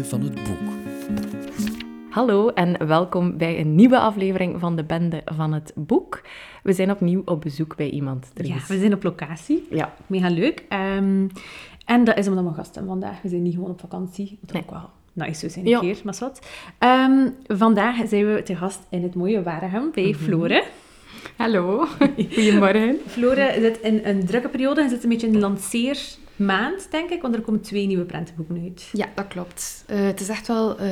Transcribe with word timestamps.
Bende 0.00 0.08
van 0.08 0.20
het 0.22 0.34
Boek. 0.34 0.68
Hallo 2.10 2.48
en 2.48 2.86
welkom 2.86 3.36
bij 3.38 3.60
een 3.60 3.74
nieuwe 3.74 3.98
aflevering 3.98 4.60
van 4.60 4.76
de 4.76 4.84
Bende 4.84 5.22
van 5.24 5.52
het 5.52 5.72
Boek. 5.74 6.22
We 6.62 6.72
zijn 6.72 6.90
opnieuw 6.90 7.22
op 7.24 7.40
bezoek 7.40 7.76
bij 7.76 7.90
iemand. 7.90 8.30
Ja, 8.34 8.54
we 8.68 8.78
zijn 8.78 8.92
op 8.94 9.02
locatie. 9.02 9.66
ja. 9.70 9.94
Mega 10.06 10.28
leuk. 10.30 10.64
Ehm, 10.68 11.26
en 11.84 12.04
dat 12.04 12.18
is 12.18 12.28
omdat 12.28 12.44
mijn 12.44 12.56
gasten 12.56 12.86
vandaag. 12.86 13.22
We 13.22 13.28
zijn 13.28 13.42
niet 13.42 13.54
gewoon 13.54 13.70
op 13.70 13.80
vakantie. 13.80 14.38
Wat 14.40 14.52
Nee. 14.52 14.62
ook 14.62 14.70
wel 14.70 14.90
nice 15.12 15.38
zou 15.40 15.52
zijn 15.52 15.66
Ja. 15.66 15.74
een 15.74 15.80
keer, 15.92 16.00
maar 16.04 16.16
wat. 16.20 16.46
Ehm, 16.78 17.28
vandaag 17.46 18.08
zijn 18.08 18.34
we 18.34 18.42
te 18.42 18.56
gast 18.56 18.80
in 18.90 19.02
het 19.02 19.14
mooie 19.14 19.42
Waregem 19.42 19.90
bij 19.94 20.04
Mhm. 20.04 20.14
Flore. 20.24 20.64
Hallo, 21.36 21.86
goedemorgen. 22.34 22.96
Flore 23.06 23.56
zit 23.60 23.80
in 23.80 24.00
een 24.04 24.26
drukke 24.26 24.48
periode. 24.48 24.80
Hij 24.80 24.90
zit 24.90 25.02
een 25.02 25.08
beetje 25.08 25.26
in 25.26 25.32
de 25.32 25.38
lanceermaand, 26.40 26.90
denk 26.90 27.10
ik. 27.10 27.22
Want 27.22 27.34
er 27.34 27.40
komen 27.40 27.60
twee 27.60 27.86
nieuwe 27.86 28.04
prentenboeken 28.04 28.62
uit. 28.62 28.88
Ja, 28.92 29.06
dat 29.14 29.28
klopt. 29.28 29.84
Eh, 29.86 30.02
het 30.02 30.20
is 30.20 30.28
echt 30.28 30.46
wel 30.46 30.78
eh, 30.78 30.90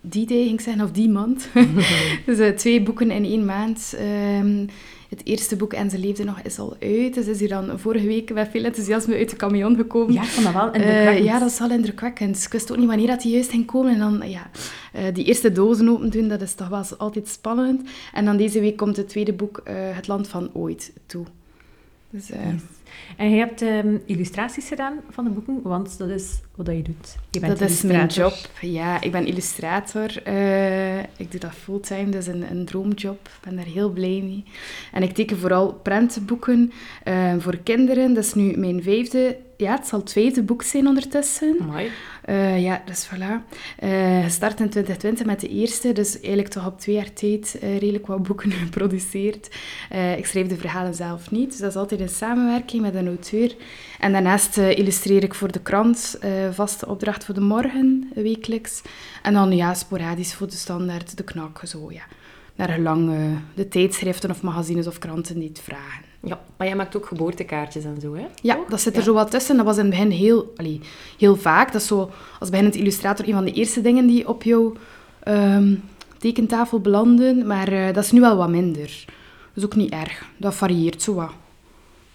die 0.00 0.26
day, 0.26 0.42
ging 0.42 0.52
ik 0.52 0.60
zeggen, 0.60 0.82
of 0.84 0.90
die 0.90 1.08
maand. 1.08 1.48
dus 2.26 2.38
eh, 2.38 2.48
twee 2.48 2.82
boeken 2.82 3.10
in 3.10 3.24
één 3.24 3.44
maand. 3.44 3.94
Ehm, 3.98 4.66
het 5.08 5.20
eerste 5.24 5.56
boek, 5.56 5.72
En 5.72 5.90
ze 5.90 5.98
leefde 5.98 6.24
nog, 6.24 6.40
is 6.40 6.58
al 6.58 6.76
uit. 6.80 7.14
Dus 7.14 7.26
is 7.26 7.40
hier 7.40 7.48
dan 7.48 7.78
vorige 7.78 8.06
week 8.06 8.32
met 8.32 8.48
veel 8.50 8.64
enthousiasme 8.64 9.16
uit 9.16 9.30
de 9.30 9.36
camion 9.36 9.76
gekomen. 9.76 10.14
Ja, 10.14 10.22
ik 10.22 10.28
vond 10.28 10.46
dat 10.46 10.54
wel 10.54 10.72
indrukwekkend. 10.72 11.24
ja, 11.24 11.38
dat 11.38 11.50
is 11.50 11.58
wel 11.58 11.70
indrukwekkend. 11.70 12.44
Ik 12.44 12.52
wist 12.52 12.70
ook 12.70 12.78
niet 12.78 12.86
wanneer 12.86 13.06
dat 13.06 13.22
die 13.22 13.32
juist 13.32 13.50
ging 13.50 13.66
komen. 13.66 13.92
En 13.92 13.98
dan, 13.98 14.30
ja, 14.30 14.50
die 15.12 15.24
eerste 15.24 15.52
dozen 15.52 15.88
open 15.88 16.10
doen, 16.10 16.28
dat 16.28 16.42
is 16.42 16.54
toch 16.54 16.68
wel 16.68 16.84
altijd 16.98 17.28
spannend. 17.28 17.88
En 18.12 18.24
dan 18.24 18.36
deze 18.36 18.60
week 18.60 18.76
komt 18.76 18.96
het 18.96 19.08
tweede 19.08 19.32
boek, 19.32 19.62
Het 19.94 20.06
Land 20.06 20.28
van 20.28 20.50
Ooit, 20.52 20.92
toe. 21.06 21.24
Dus, 22.10 22.30
eh, 22.30 22.52
Yes. 22.52 22.62
En 23.16 23.30
je 23.30 23.36
hebt 23.36 23.62
ehm, 23.62 23.96
illustraties 24.06 24.68
gedaan 24.68 25.00
van 25.10 25.24
de 25.24 25.30
boeken, 25.30 25.62
want 25.62 25.98
dat 25.98 26.08
is 26.08 26.40
wat 26.54 26.66
dat 26.66 26.76
je 26.76 26.82
doet. 26.82 27.16
Je 27.30 27.40
bent 27.40 27.58
Dat 27.58 27.70
is 27.70 27.82
mijn 27.82 28.06
job. 28.06 28.34
Ja, 28.60 29.00
ik 29.00 29.12
ben 29.12 29.26
illustrator. 29.26 30.22
Eh, 30.22 30.98
ik 30.98 31.30
doe 31.30 31.40
dat 31.40 31.50
fulltime, 31.50 32.08
dat 32.10 32.20
is 32.20 32.26
een, 32.26 32.50
een 32.50 32.64
droomjob. 32.64 33.26
Ik 33.26 33.40
ben 33.44 33.56
daar 33.56 33.64
heel 33.64 33.90
blij 33.90 34.20
mee. 34.22 34.44
En 34.92 35.02
ik 35.02 35.14
teken 35.14 35.38
vooral 35.38 35.72
prentenboeken 35.72 36.72
eh, 37.04 37.34
voor 37.38 37.56
kinderen. 37.56 38.14
Dat 38.14 38.24
is 38.24 38.34
nu 38.34 38.56
mijn 38.56 38.82
vijfde... 38.82 39.36
Ja, 39.60 39.76
het 39.76 39.86
zal 39.86 39.98
het 39.98 40.12
vijfde 40.12 40.42
boek 40.42 40.62
zijn 40.62 40.86
ondertussen. 40.86 41.56
Mooi. 41.66 41.90
Eh, 42.22 42.62
ja, 42.62 42.82
dus 42.84 43.06
voilà. 43.06 43.54
Eh, 43.76 44.22
gestart 44.22 44.60
in 44.60 44.68
2020 44.68 45.26
met 45.26 45.40
de 45.40 45.48
eerste, 45.48 45.92
dus 45.92 46.20
eigenlijk 46.20 46.48
toch 46.48 46.66
op 46.66 46.80
twee 46.80 46.94
jaar 46.94 47.12
tijd 47.12 47.58
eh, 47.60 47.78
redelijk 47.78 48.06
wat 48.06 48.22
boeken 48.22 48.52
geproduceerd. 48.64 49.48
Ik 50.16 50.26
schrijf 50.26 50.46
de 50.46 50.56
verhalen 50.56 50.94
zelf 50.94 51.30
niet, 51.30 51.50
dus 51.50 51.58
dat 51.58 51.70
is 51.70 51.76
altijd 51.76 52.00
in 52.00 52.08
samenwerking 52.08 52.82
met 52.82 52.94
een 52.94 53.06
auteur. 53.06 53.54
En 53.98 54.12
daarnaast 54.12 54.56
illustreer 54.56 55.22
ik 55.22 55.34
voor 55.34 55.52
de 55.52 55.60
krant, 55.60 56.18
vaste 56.50 56.88
opdracht 56.88 57.24
voor 57.24 57.34
de 57.34 57.40
morgen, 57.40 58.10
wekelijks. 58.14 58.82
En 59.22 59.32
dan 59.32 59.56
ja, 59.56 59.74
sporadisch 59.74 60.34
voor 60.34 60.46
de 60.46 60.56
standaard, 60.56 61.16
de 61.16 61.24
knak, 61.24 61.60
zo 61.64 61.92
ja. 61.92 62.02
Naar 62.54 62.68
gelang 62.68 63.10
de 63.54 63.68
tijdschriften 63.68 64.30
of 64.30 64.42
magazines 64.42 64.86
of 64.86 64.98
kranten 64.98 65.38
die 65.38 65.48
het 65.48 65.60
vragen. 65.60 66.07
Ja, 66.22 66.40
maar 66.56 66.66
jij 66.66 66.76
maakt 66.76 66.96
ook 66.96 67.06
geboortekaartjes 67.06 67.84
en 67.84 68.00
zo, 68.00 68.14
hè? 68.14 68.26
Ja, 68.42 68.58
dat 68.68 68.80
zit 68.80 68.92
er 68.92 68.98
Ja. 68.98 69.04
zo 69.04 69.12
wat 69.12 69.30
tussen. 69.30 69.56
Dat 69.56 69.64
was 69.64 69.76
in 69.76 69.82
het 69.84 69.90
begin 69.90 70.10
heel, 70.10 70.52
allee, 70.56 70.80
heel 71.18 71.36
vaak. 71.36 71.72
Dat 71.72 71.80
is 71.80 71.86
zo, 71.86 72.10
als 72.40 72.48
beginnend 72.48 72.74
illustrator, 72.76 73.28
een 73.28 73.34
van 73.34 73.44
de 73.44 73.52
eerste 73.52 73.80
dingen 73.80 74.06
die 74.06 74.28
op 74.28 74.42
jouw 74.42 74.72
ehm, 75.22 75.74
tekentafel 76.18 76.80
belanden. 76.80 77.46
Maar 77.46 77.68
eh, 77.72 77.94
dat 77.94 78.04
is 78.04 78.12
nu 78.12 78.20
wel 78.20 78.36
wat 78.36 78.48
minder. 78.48 79.04
Dat 79.52 79.54
is 79.54 79.64
ook 79.64 79.76
niet 79.76 79.92
erg. 79.92 80.24
Dat 80.36 80.54
varieert 80.54 81.02
zo 81.02 81.14
wat. 81.14 81.30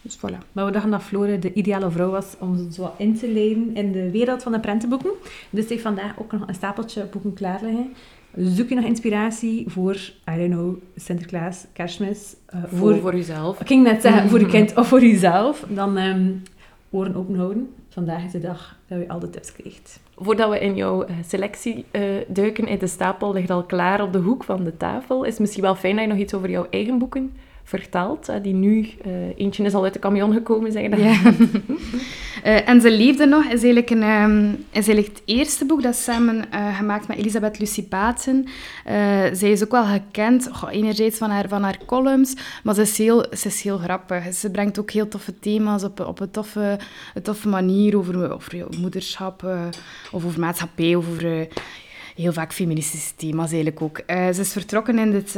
Dus 0.01 0.17
voilà. 0.17 0.37
Maar 0.51 0.65
we 0.65 0.71
dachten 0.71 0.91
dat 0.91 1.03
Flore 1.03 1.39
de 1.39 1.53
ideale 1.53 1.91
vrouw 1.91 2.09
was 2.09 2.25
om 2.39 2.71
zo 2.71 2.81
wat 2.81 2.93
in 2.97 3.17
te 3.17 3.27
leiden 3.27 3.75
in 3.75 3.91
de 3.91 4.11
wereld 4.11 4.43
van 4.43 4.51
de 4.51 4.59
prentenboeken. 4.59 5.11
Dus 5.49 5.63
ze 5.63 5.69
heeft 5.71 5.83
vandaag 5.83 6.19
ook 6.19 6.31
nog 6.31 6.47
een 6.47 6.53
stapeltje 6.55 7.05
boeken 7.11 7.33
klaar 7.33 7.59
liggen. 7.63 7.93
Zoek 8.37 8.69
je 8.69 8.75
nog 8.75 8.85
inspiratie 8.85 9.63
voor, 9.69 9.95
I 10.31 10.37
don't 10.37 10.51
know, 10.51 10.75
Sinterklaas, 10.95 11.65
Kerstmis? 11.73 12.35
eh, 12.45 12.59
Voor, 12.67 12.97
voor 12.97 13.15
jezelf. 13.15 13.59
Ik 13.61 13.67
ging 13.67 13.83
net 13.83 14.01
zeggen, 14.01 14.29
voor 14.29 14.39
je 14.39 14.45
kind 14.57 14.77
of 14.77 14.87
voor 14.87 15.01
jezelf. 15.01 15.65
Dan 15.69 15.97
ehm 15.97 16.31
oren 16.89 17.15
open 17.15 17.35
houden. 17.35 17.69
Vandaag 17.89 18.23
is 18.23 18.31
de 18.31 18.39
dag 18.39 18.77
dat 18.87 18.99
je 18.99 19.07
al 19.07 19.19
de 19.19 19.29
tips 19.29 19.51
krijgt. 19.53 19.99
Voordat 20.15 20.49
we 20.49 20.59
in 20.59 20.75
jouw 20.75 21.03
eh, 21.03 21.15
selectie 21.27 21.85
eh, 21.91 22.01
duiken, 22.27 22.67
in 22.67 22.77
de 22.79 22.87
stapel 22.87 23.33
ligt 23.33 23.49
al 23.49 23.63
klaar 23.63 24.01
op 24.01 24.13
de 24.13 24.19
hoek 24.19 24.43
van 24.43 24.63
de 24.63 24.77
tafel. 24.77 25.23
Is 25.23 25.31
het 25.31 25.39
misschien 25.39 25.63
wel 25.63 25.75
fijn 25.75 25.95
dat 25.95 26.03
je 26.05 26.09
nog 26.11 26.19
iets 26.19 26.33
over 26.33 26.49
jouw 26.49 26.67
eigen 26.69 26.97
boeken 26.97 27.31
eh, 27.71 28.35
die 28.41 28.53
nu, 28.53 28.89
eh, 29.03 29.11
eentje 29.37 29.63
is 29.63 29.73
al 29.73 29.83
uit 29.83 29.93
de 29.93 29.99
camion 29.99 30.33
gekomen, 30.33 30.71
zeg 30.71 30.89
dat? 30.89 30.99
Ja. 30.99 31.21
Eh, 32.43 32.69
en 32.69 32.81
Ze 32.81 32.91
leefde 32.91 33.25
nog 33.25 33.43
is 33.43 33.49
eigenlijk, 33.49 33.89
een, 33.89 34.01
ehm, 34.01 34.49
is 34.51 34.87
eigenlijk 34.87 35.07
het 35.07 35.21
eerste 35.25 35.65
boek. 35.65 35.81
Dat 35.81 35.93
is 35.93 36.03
samen 36.03 36.51
eh, 36.51 36.77
gemaakt 36.77 37.07
met 37.07 37.17
Elisabeth 37.17 37.59
Lucie 37.59 37.87
Baten. 37.89 38.47
Zij 39.33 39.51
is 39.51 39.63
ook 39.63 39.71
wel 39.71 39.85
gekend, 39.85 40.49
enerzijds 40.71 41.17
van 41.17 41.29
haar, 41.29 41.47
van 41.47 41.63
haar 41.63 41.77
columns, 41.85 42.35
maar 42.63 42.75
ze 42.75 42.81
is, 42.81 42.97
heel, 42.97 43.25
ze 43.37 43.47
is 43.47 43.61
heel 43.61 43.77
grappig. 43.77 44.33
Ze 44.33 44.51
brengt 44.51 44.79
ook 44.79 44.91
heel 44.91 45.07
toffe 45.07 45.39
thema's 45.39 45.83
op, 45.83 45.99
op 45.99 46.19
een, 46.19 46.31
toffe, 46.31 46.79
een 47.13 47.21
toffe 47.21 47.47
manier 47.47 47.97
over, 47.97 48.33
over 48.33 48.65
moederschap, 48.79 49.43
of 50.11 50.25
over 50.25 50.39
maatschappij, 50.39 50.95
of 50.95 51.07
over... 51.07 51.47
heel 52.15 52.33
vaak 52.33 52.53
feministische 52.53 53.15
thema's 53.15 53.51
eigenlijk 53.51 53.81
ook. 53.81 54.01
Ze 54.07 54.39
is 54.39 54.51
vertrokken 54.51 54.99
in 54.99 55.11
dit... 55.11 55.37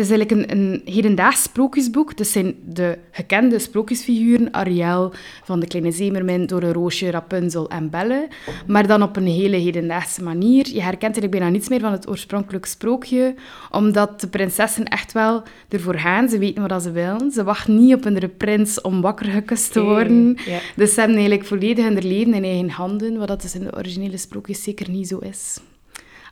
is 0.00 0.10
eigenlijk 0.10 0.50
een, 0.50 0.58
een 0.58 0.82
hedendaags 0.84 1.42
sprookjesboek. 1.42 2.16
Dus 2.16 2.32
zijn 2.32 2.54
de 2.64 2.98
gekende 3.10 3.58
sprookjesfiguren 3.58 4.52
Ariel 4.52 5.12
van 5.44 5.60
de 5.60 5.66
Kleine 5.66 5.92
Zeemermin, 5.92 6.46
Door 6.46 6.62
Roosje, 6.62 7.10
Rapunzel 7.10 7.68
en 7.70 7.90
Belle. 7.90 8.28
Maar 8.66 8.86
dan 8.86 9.02
op 9.02 9.16
een 9.16 9.26
hele 9.26 9.56
hedendaagse 9.56 10.22
manier. 10.22 10.66
Je 10.66 10.82
herkent 10.82 11.02
eigenlijk 11.02 11.30
bijna 11.30 11.48
niets 11.48 11.68
meer 11.68 11.80
van 11.80 11.92
het 11.92 12.08
oorspronkelijk 12.08 12.66
sprookje, 12.66 13.34
omdat 13.70 14.20
de 14.20 14.28
prinsessen 14.28 14.84
echt 14.84 15.12
wel 15.12 15.42
ervoor 15.68 15.98
gaan. 15.98 16.28
Ze 16.28 16.38
weten 16.38 16.68
wat 16.68 16.82
ze 16.82 16.90
willen. 16.90 17.30
Ze 17.30 17.44
wachten 17.44 17.78
niet 17.78 17.94
op 17.94 18.04
een 18.04 18.36
prins 18.36 18.80
om 18.80 19.00
wakker 19.00 19.26
gekust 19.26 19.72
te 19.72 19.82
worden. 19.82 20.36
Dus 20.76 20.94
ze 20.94 21.00
hebben 21.00 21.18
eigenlijk 21.18 21.48
volledig 21.48 21.84
hun 21.84 21.94
leven 21.94 22.34
in 22.34 22.44
eigen 22.44 22.70
handen, 22.70 23.18
wat 23.18 23.28
dat 23.28 23.42
dus 23.42 23.54
in 23.54 23.64
de 23.64 23.76
originele 23.76 24.16
sprookjes 24.16 24.62
zeker 24.62 24.90
niet 24.90 25.08
zo 25.08 25.18
is. 25.18 25.58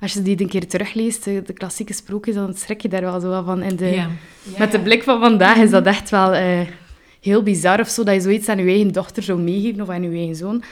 Als 0.01 0.13
je 0.13 0.23
die 0.23 0.41
een 0.41 0.49
keer 0.49 0.69
terugleest, 0.69 1.25
de, 1.25 1.43
de 1.47 1.53
klassieke 1.53 1.93
sprookjes, 1.93 2.35
dan 2.35 2.55
schrik 2.55 2.81
je 2.81 2.89
daar 2.89 3.01
wel 3.01 3.21
zo 3.21 3.43
van. 3.43 3.63
In 3.63 3.77
de, 3.77 3.91
Met 4.59 4.73
de 4.73 4.81
blik 4.81 5.03
van 5.03 5.21
vandaag 5.21 5.57
is 5.57 5.71
dat 5.71 5.87
echt 5.87 6.11
wel 6.11 6.33
eh, 6.33 6.61
heel 7.21 7.43
bizar 7.43 7.81
of 7.81 7.89
zo, 7.89 8.05
dat 8.05 8.15
je 8.15 8.21
zoiets 8.21 8.49
aan 8.49 8.59
je 8.59 8.65
eigen 8.65 8.93
dochter 8.93 9.23
zou 9.23 9.41
meegeven 9.41 9.81
of 9.81 9.89
aan 9.89 10.03
je 10.03 10.17
eigen 10.17 10.37
zoon. 10.37 10.63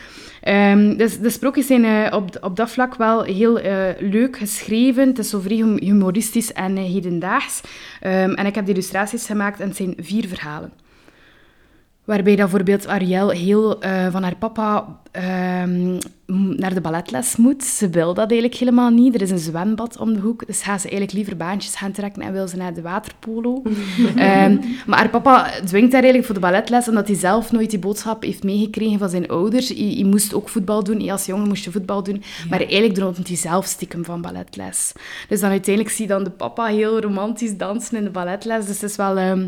Ehm, 0.42 0.96
dus 0.96 1.18
de 1.18 1.30
sprookjes 1.30 1.66
zijn 1.66 1.84
eh, 1.84 2.16
op, 2.16 2.38
op 2.40 2.56
dat 2.56 2.70
vlak 2.70 2.94
wel 2.94 3.22
heel 3.22 3.58
eh, 3.58 3.88
leuk 3.98 4.38
geschreven. 4.38 5.08
Het 5.08 5.18
is 5.18 5.28
zo 5.30 5.40
vrij 5.40 5.56
hum- 5.56 5.80
humoristisch 5.80 6.52
en 6.52 6.76
hedendaags. 6.76 7.60
Ehm, 8.00 8.30
en 8.30 8.46
ik 8.46 8.54
heb 8.54 8.64
de 8.66 8.72
illustraties 8.72 9.26
gemaakt 9.26 9.60
en 9.60 9.68
het 9.68 9.76
zijn 9.76 9.94
vier 9.98 10.28
verhalen. 10.28 10.72
Waarbij 12.06 12.36
dat 12.36 12.50
bijvoorbeeld 12.50 12.86
Ariel 12.86 13.30
heel 13.30 13.80
eh, 13.80 14.10
van 14.10 14.22
haar 14.22 14.36
papa 14.36 14.98
ehm, 15.10 15.98
naar 16.56 16.74
de 16.74 16.80
balletles 16.80 17.36
moet. 17.36 17.64
Ze 17.64 17.88
wil 17.88 18.14
dat 18.14 18.30
eigenlijk 18.30 18.60
helemaal 18.60 18.90
niet. 18.90 19.14
Er 19.14 19.22
is 19.22 19.30
een 19.30 19.38
zwembad 19.38 19.96
om 19.98 20.12
de 20.12 20.20
hoek. 20.20 20.46
Dus 20.46 20.62
gaat 20.62 20.80
ze 20.80 20.88
eigenlijk 20.88 21.12
liever 21.12 21.36
baantjes 21.36 21.76
gaan 21.76 21.92
trekken 21.92 22.22
en 22.22 22.32
wil 22.32 22.48
ze 22.48 22.56
naar 22.56 22.74
de 22.74 22.82
waterpolo. 22.82 23.62
Ehm, 24.16 24.56
maar 24.86 24.98
haar 24.98 25.08
papa 25.08 25.50
dwingt 25.64 25.92
haar 25.92 26.02
eigenlijk 26.02 26.24
voor 26.24 26.34
de 26.34 26.40
balletles, 26.40 26.88
omdat 26.88 27.06
hij 27.06 27.16
zelf 27.16 27.52
nooit 27.52 27.70
die 27.70 27.78
boodschap 27.78 28.22
heeft 28.22 28.42
meegekregen 28.42 28.98
van 28.98 29.08
zijn 29.08 29.28
ouders. 29.28 29.68
Je, 29.68 29.98
je 29.98 30.04
moest 30.04 30.34
ook 30.34 30.48
voetbal 30.48 30.84
doen. 30.84 31.00
Je 31.00 31.12
als 31.12 31.26
jongen 31.26 31.48
moest 31.48 31.64
je 31.64 31.70
voetbal 31.70 32.02
doen. 32.02 32.22
Maar 32.50 32.60
eigenlijk 32.60 32.94
droomt 32.94 33.28
hij 33.28 33.36
zelf 33.36 33.66
stiekem 33.66 34.04
van 34.04 34.20
balletles. 34.20 34.92
Dus 35.28 35.40
dan 35.40 35.50
uiteindelijk 35.50 35.94
zie 35.94 36.06
je 36.06 36.12
dan 36.12 36.24
de 36.24 36.30
papa 36.30 36.64
heel 36.64 37.00
romantisch 37.00 37.56
dansen 37.56 37.96
in 37.96 38.04
de 38.04 38.10
balletles. 38.10 38.66
Dus 38.66 38.80
het 38.80 38.90
is 38.90 38.96
wel... 38.96 39.16
ehm, 39.16 39.46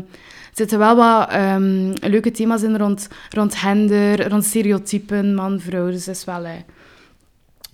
zitten 0.59 0.79
wel 0.79 0.95
wat 0.95 1.29
ehm, 1.29 1.93
leuke 2.01 2.31
thema's 2.31 2.63
in 2.63 2.77
rond, 2.77 3.07
rond 3.29 3.55
gender, 3.55 4.29
rond 4.29 4.43
stereotypen, 4.43 5.35
man, 5.35 5.59
vrouw. 5.59 5.89
Dus 5.89 6.05
dat 6.05 6.15
is 6.15 6.25
wel 6.25 6.43
eh, 6.45 6.51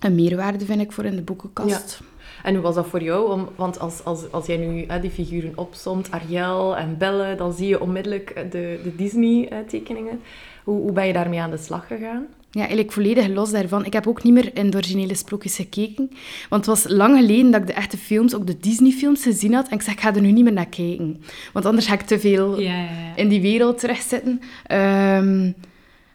een 0.00 0.14
meerwaarde, 0.14 0.64
vind 0.64 0.80
ik, 0.80 0.92
voor 0.92 1.04
in 1.04 1.16
de 1.16 1.22
boekenkast. 1.22 2.00
En 2.42 2.54
hoe 2.54 2.62
was 2.62 2.74
dat 2.74 2.86
voor 2.86 3.02
jou? 3.02 3.32
Om, 3.32 3.48
want 3.56 3.78
als, 3.78 4.04
als, 4.04 4.32
als 4.32 4.46
jij 4.46 4.56
nu 4.56 4.84
hè, 4.86 5.00
die 5.00 5.10
figuren 5.10 5.52
opsomt, 5.54 6.10
Ariel 6.10 6.76
en 6.76 6.98
Belle, 6.98 7.34
dan 7.34 7.52
zie 7.52 7.68
je 7.68 7.80
onmiddellijk 7.80 8.30
eh, 8.30 8.50
de, 8.50 8.80
de 8.82 8.96
Disney-tekeningen. 8.96 10.20
Hoe, 10.64 10.80
hoe 10.80 10.92
ben 10.92 11.06
je 11.06 11.12
daarmee 11.12 11.40
aan 11.40 11.50
de 11.50 11.56
slag 11.56 11.86
gegaan? 11.86 12.26
Ja, 12.56 12.62
eigenlijk 12.62 12.92
volledig 12.92 13.28
los 13.28 13.50
daarvan. 13.50 13.84
Ik 13.84 13.92
heb 13.92 14.06
ook 14.06 14.22
niet 14.22 14.32
meer 14.32 14.50
in 14.54 14.70
de 14.70 14.76
originele 14.76 15.14
sprookjes 15.14 15.56
gekeken. 15.56 16.08
Want 16.48 16.66
het 16.66 16.82
was 16.82 16.92
lang 16.92 17.18
geleden 17.18 17.50
dat 17.50 17.60
ik 17.60 17.66
de 17.66 17.72
echte 17.72 17.96
films, 17.96 18.34
ook 18.34 18.46
de 18.46 18.56
Disney-films, 18.60 19.22
gezien 19.22 19.54
had. 19.54 19.68
En 19.68 19.76
ik 19.76 19.82
zeg, 19.82 19.94
ik 19.94 20.00
ga 20.00 20.14
er 20.14 20.20
nu 20.20 20.32
niet 20.32 20.44
meer 20.44 20.52
naar 20.52 20.66
kijken. 20.68 21.22
Want 21.52 21.66
anders 21.66 21.86
ga 21.86 21.94
ik 21.94 22.00
te 22.00 22.18
veel 22.18 22.60
Ja, 22.60 22.72
ja, 22.72 22.82
ja. 22.82 23.16
in 23.16 23.28
die 23.28 23.40
wereld 23.40 23.78
terugzitten. 23.78 24.40
Ehm 24.66 25.50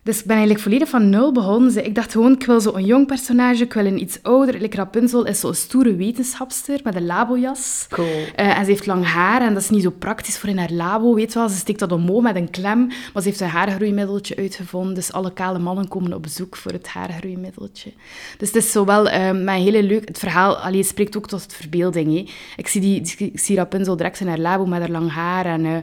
Dus 0.04 0.20
ik 0.20 0.26
ben 0.26 0.36
eigenlijk 0.36 0.64
volledig 0.64 0.90
van 0.90 1.10
nul 1.10 1.32
begonnen. 1.32 1.86
Ik 1.86 1.96
dacht 1.96 2.12
gewoon, 2.12 2.34
ik 2.34 2.46
wil 2.46 2.62
zo'n 2.62 2.86
jong 2.86 3.08
personage, 3.08 3.64
ik 3.64 3.74
wil 3.74 3.86
een 3.86 4.02
iets 4.02 4.20
ouder. 4.22 4.60
Like 4.60 4.78
Rapunzel 4.78 5.26
is 5.26 5.40
zo'n 5.40 5.54
stoere 5.54 5.96
wetenschapster 5.96 6.80
met 6.84 6.96
een 6.96 7.06
labojas. 7.06 7.86
Cool. 7.90 8.08
Uh, 8.08 8.26
en 8.36 8.66
ze 8.66 8.72
heeft 8.72 8.86
lang 8.86 9.06
haar 9.06 9.42
en 9.42 9.54
dat 9.54 9.64
is 9.64 9.70
niet 9.70 9.84
zo 9.84 9.90
praktisch 9.90 10.38
voor 10.38 10.50
in 10.50 10.58
haar 10.58 10.72
labo. 10.72 11.14
Weet 11.16 11.34
wel, 11.34 11.50
ze 11.50 11.56
steekt 11.56 11.80
dat 11.80 11.92
omhoog 11.92 12.22
met 12.22 12.36
een 12.36 12.50
klem. 12.50 12.88
Maar 12.88 13.22
ze 13.22 13.28
heeft 13.28 13.40
een 13.40 13.48
haargroeimiddeltje 13.48 14.36
uitgevonden. 14.36 14.94
Dus 14.94 15.12
alle 15.12 15.34
kale 15.34 15.60
mannen 15.60 15.88
komen 15.88 16.14
op 16.14 16.22
bezoek 16.22 16.56
voor 16.56 16.72
het 16.72 16.88
haargroeimiddeltje. 16.88 17.92
Dus 18.38 18.48
het 18.48 18.64
is 18.64 18.72
zowel 18.72 19.08
uh, 19.08 19.32
met 19.32 19.56
een 19.56 19.62
hele 19.62 19.84
leuk... 19.84 20.08
Het 20.08 20.20
verhaal 20.20 20.58
allee, 20.58 20.84
spreekt 20.84 21.18
ook 21.18 21.28
tot 21.28 21.54
verbeelding. 21.54 22.14
Hè. 22.14 22.34
Ik, 22.56 22.68
zie 22.68 22.82
die, 22.82 23.16
ik 23.18 23.40
zie 23.40 23.56
Rapunzel 23.56 23.96
direct 23.96 24.20
in 24.20 24.28
haar 24.28 24.40
labo 24.40 24.66
met 24.66 24.80
haar 24.80 24.90
lang 24.90 25.12
haar 25.12 25.46
en... 25.46 25.66
Uh, 25.66 25.78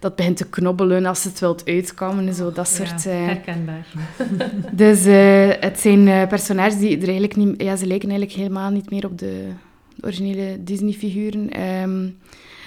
dat 0.00 0.16
begint 0.16 0.36
te 0.36 0.48
knobbelen 0.48 1.06
als 1.06 1.24
het 1.24 1.40
wilt 1.40 1.64
uitkomen 1.64 2.26
en 2.26 2.34
zo, 2.34 2.52
dat 2.52 2.68
soort... 2.68 3.02
Ja, 3.02 3.10
herkenbaar. 3.10 3.86
dus 4.72 5.06
uh, 5.06 5.48
het 5.60 5.80
zijn 5.80 6.06
uh, 6.06 6.26
personages 6.26 6.78
die 6.78 6.96
er 6.96 7.02
eigenlijk 7.02 7.36
niet... 7.36 7.62
Ja, 7.62 7.76
ze 7.76 7.86
lijken 7.86 8.08
eigenlijk 8.08 8.38
helemaal 8.38 8.70
niet 8.70 8.90
meer 8.90 9.04
op 9.04 9.18
de, 9.18 9.48
de 9.94 10.06
originele 10.06 10.56
Disney-figuren. 10.64 11.60
Um, 11.82 12.16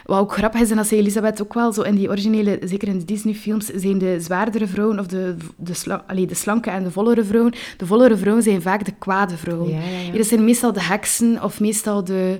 wat 0.05 0.19
ook 0.19 0.33
grappig 0.33 0.61
is, 0.61 0.69
en 0.69 0.77
dat 0.77 0.87
zei 0.87 0.99
Elisabeth 0.99 1.41
ook 1.41 1.53
wel, 1.53 1.73
zo 1.73 1.81
in 1.81 1.95
die 1.95 2.09
originele, 2.09 2.59
zeker 2.63 2.87
in 2.87 2.99
de 2.99 3.05
Disney-films, 3.05 3.65
zijn 3.65 3.97
de 3.97 4.19
zwaardere 4.19 4.67
vrouwen, 4.67 4.99
of 4.99 5.07
de, 5.07 5.35
de, 5.57 5.73
sla, 5.73 6.03
allee, 6.07 6.25
de 6.25 6.35
slanke 6.35 6.69
en 6.69 6.83
de 6.83 6.91
vollere 6.91 7.23
vrouwen, 7.23 7.53
de 7.77 7.85
vollere 7.85 8.17
vrouwen 8.17 8.43
zijn 8.43 8.61
vaak 8.61 8.85
de 8.85 8.93
kwade 8.99 9.37
vrouwen. 9.37 9.69
Ja, 9.69 9.79
ja, 9.79 9.99
ja. 9.99 10.17
Dat 10.17 10.25
zijn 10.25 10.45
meestal 10.45 10.73
de 10.73 10.83
heksen, 10.83 11.43
of 11.43 11.59
meestal 11.59 12.03
de... 12.03 12.39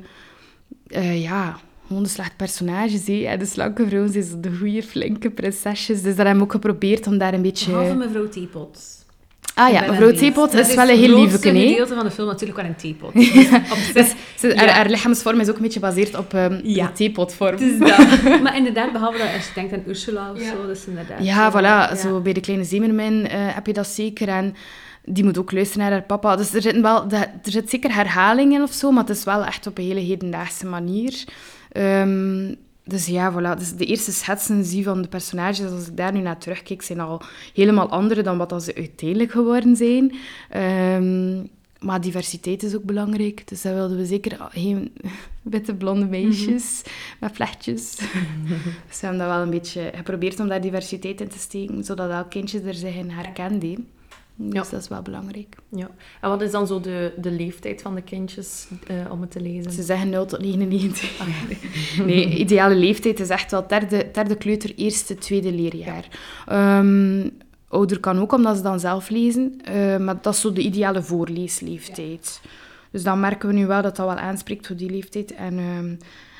Uh, 0.88 1.22
ja, 1.22 1.58
gewoon 1.88 2.04
de 2.04 2.10
slechte 2.10 2.36
personages. 2.36 3.08
En 3.08 3.40
de 3.40 3.46
slanke 3.46 3.90
zijn 3.90 4.24
zo 4.24 4.40
de 4.40 4.58
goede, 4.58 4.84
flinke 4.84 5.30
prinsesjes. 5.30 6.02
Dus 6.02 6.16
dat 6.16 6.26
hebben 6.26 6.38
we 6.38 6.44
ook 6.44 6.52
geprobeerd 6.52 7.08
om 7.08 7.18
daar 7.18 7.34
een 7.34 7.42
beetje... 7.42 7.72
Behalve 7.72 7.96
mevrouw 7.96 8.30
Teapot. 8.30 9.02
Ah 9.56 9.72
ja, 9.72 9.92
mevrouw 9.92 10.12
Teapot 10.12 10.54
is, 10.54 10.70
is 10.70 10.76
wel 10.76 10.90
een 10.90 10.98
heel 10.98 11.20
lieve 11.20 11.34
Het 11.34 11.46
gedeelte 11.46 11.94
van 11.94 12.04
de 12.04 12.12
film 12.12 12.28
natuurlijk 12.28 12.60
wel 12.60 12.70
een 12.70 12.76
theepot. 12.76 13.14
Dus, 13.14 13.94
dus, 13.94 14.14
ze, 14.38 14.54
haar, 14.56 14.70
haar, 14.70 14.90
lichaamsvorm 14.90 15.40
is 15.40 15.50
ook 15.50 15.56
een 15.56 15.62
beetje 15.62 15.80
gebaseerd 15.80 16.18
op 16.18 16.34
um, 16.34 16.60
ja. 16.64 16.88
de 16.88 16.94
theepotvorm. 16.94 17.58
Dus 17.58 17.80
dat. 17.80 18.22
maar 18.44 18.58
inderdaad, 18.58 18.92
behalve 18.92 19.18
dat 19.18 19.34
als 19.36 19.48
je 19.48 19.52
denkt 19.54 19.74
aan 19.74 19.84
Ursula 19.88 20.32
of 20.32 20.40
zo, 20.40 20.68
dus 20.68 20.86
inderdaad. 20.86 21.24
Ja, 21.24 21.52
zo, 21.52 21.60
voilà. 21.60 21.64
Ja. 21.64 21.96
Zo 21.96 22.20
bij 22.20 22.34
de 22.34 22.40
kleine 22.40 22.64
zeemermin 22.64 23.14
uh, 23.14 23.28
heb 23.32 23.66
je 23.68 23.74
dat 23.74 23.88
zeker. 23.88 24.28
En 24.28 24.56
die 25.06 25.24
moet 25.24 25.38
ook 25.38 25.52
luisteren 25.52 25.84
naar 25.84 25.92
haar 25.92 26.04
papa. 26.04 26.36
Dus 26.36 26.54
er 26.54 26.62
zitten 26.62 26.82
wel... 26.82 27.12
Er 27.12 27.30
zit 27.44 27.70
zeker 27.70 27.94
herhalingen 27.94 28.62
of 28.62 28.72
zo, 28.72 28.92
maar 28.92 29.04
het 29.04 29.18
is 29.18 29.24
wel 29.24 29.46
echt 29.46 29.68
op 29.68 29.78
een 29.78 29.84
hele 29.84 30.00
hedendaagse 30.00 30.66
manier. 30.66 31.24
Um, 31.78 32.56
dus 32.84 33.06
ja, 33.06 33.34
voilà. 33.34 33.58
Dus 33.58 33.76
de 33.76 33.86
eerste 33.86 34.12
schetsen 34.12 34.66
zie 34.66 34.84
van 34.84 35.02
de 35.02 35.08
personages, 35.08 35.72
als 35.72 35.88
ik 35.88 35.98
daar 35.98 36.14
nu 36.14 36.20
naar 36.20 36.38
terugkijk, 36.38 36.82
zijn 36.82 37.00
al 37.00 37.22
helemaal 37.54 37.90
andere 37.90 38.22
dan 38.22 38.38
wat 38.38 38.64
ze 38.64 38.76
uiteindelijk 38.76 39.32
geworden 39.32 39.76
zijn. 39.76 40.14
Um, 41.02 41.50
maar 41.84 42.02
diversiteit 42.02 42.64
is 42.64 42.76
ook 42.76 42.84
belangrijk. 42.84 43.48
Dus 43.48 43.62
daar 43.62 43.74
wilden 43.74 43.98
we 43.98 44.06
zeker 44.06 44.38
geen 44.50 44.92
witte 45.42 45.76
blonde 45.76 46.06
meisjes 46.06 46.82
mm 46.84 46.92
-hmm. 46.92 47.18
met 47.20 47.32
vlechtjes. 47.32 47.96
dus 48.88 49.00
we 49.00 49.06
hebben 49.06 49.18
dat 49.18 49.28
wel 49.28 49.42
een 49.42 49.50
beetje 49.50 49.92
geprobeerd 49.96 50.40
om 50.40 50.48
daar 50.48 50.62
diversiteit 50.62 51.22
in 51.22 51.28
te 51.28 51.40
steken, 51.40 51.84
zodat 51.84 52.10
elk 52.10 52.30
kindje 52.30 52.62
er 52.62 52.74
zich 52.74 52.96
in 52.96 53.10
herkende. 53.10 53.78
Dus 54.36 54.54
ja. 54.54 54.72
dat 54.72 54.82
is 54.82 54.88
wel 54.88 55.02
belangrijk. 55.02 55.56
Ja. 55.70 55.90
En 56.22 56.30
wat 56.30 56.42
is 56.42 56.52
dan 56.52 56.68
zo 56.68 56.82
de, 56.82 57.14
de 57.18 57.32
leeftijd 57.32 57.82
van 57.82 57.96
de 57.96 58.02
kindjes 58.02 58.68
uh, 58.92 59.12
om 59.12 59.22
het 59.22 59.32
te 59.32 59.42
lezen? 59.42 59.72
Ze 59.72 59.84
zeggen 59.84 60.10
0 60.10 60.26
tot 60.26 60.40
99. 60.42 61.22
Oh, 61.22 61.28
ja. 61.28 61.56
nee, 62.06 62.38
ideale 62.38 62.76
leeftijd 62.76 63.20
is 63.20 63.30
echt 63.30 63.52
wel 63.52 63.68
derde, 63.68 64.10
derde 64.12 64.36
kleuter, 64.36 64.76
eerste, 64.76 65.16
tweede 65.16 65.52
leerjaar. 65.52 66.08
Ja. 66.46 66.80
Um, 66.80 67.32
ouder 67.68 68.00
kan 68.00 68.20
ook, 68.20 68.32
omdat 68.32 68.56
ze 68.56 68.62
dan 68.62 68.80
zelf 68.80 69.10
lezen. 69.10 69.62
Uh, 69.70 69.98
maar 69.98 70.22
dat 70.22 70.34
is 70.34 70.42
zo 70.42 70.54
de 70.54 70.62
ideale 70.62 71.04
voorleesleeftijd. 71.04 72.42
Dus 72.92 73.04
dan 73.04 73.20
merken 73.20 73.50
we 73.50 73.56
nu 73.56 73.66
wel 73.66 73.82
dat 73.82 73.96
dat 73.96 74.06
wel 74.06 74.16
aanspreekt 74.16 74.68
voor 74.68 74.76
die 74.76 74.90
leeftijd. 74.90 75.34
En... 75.34 75.60
Um, 75.60 75.98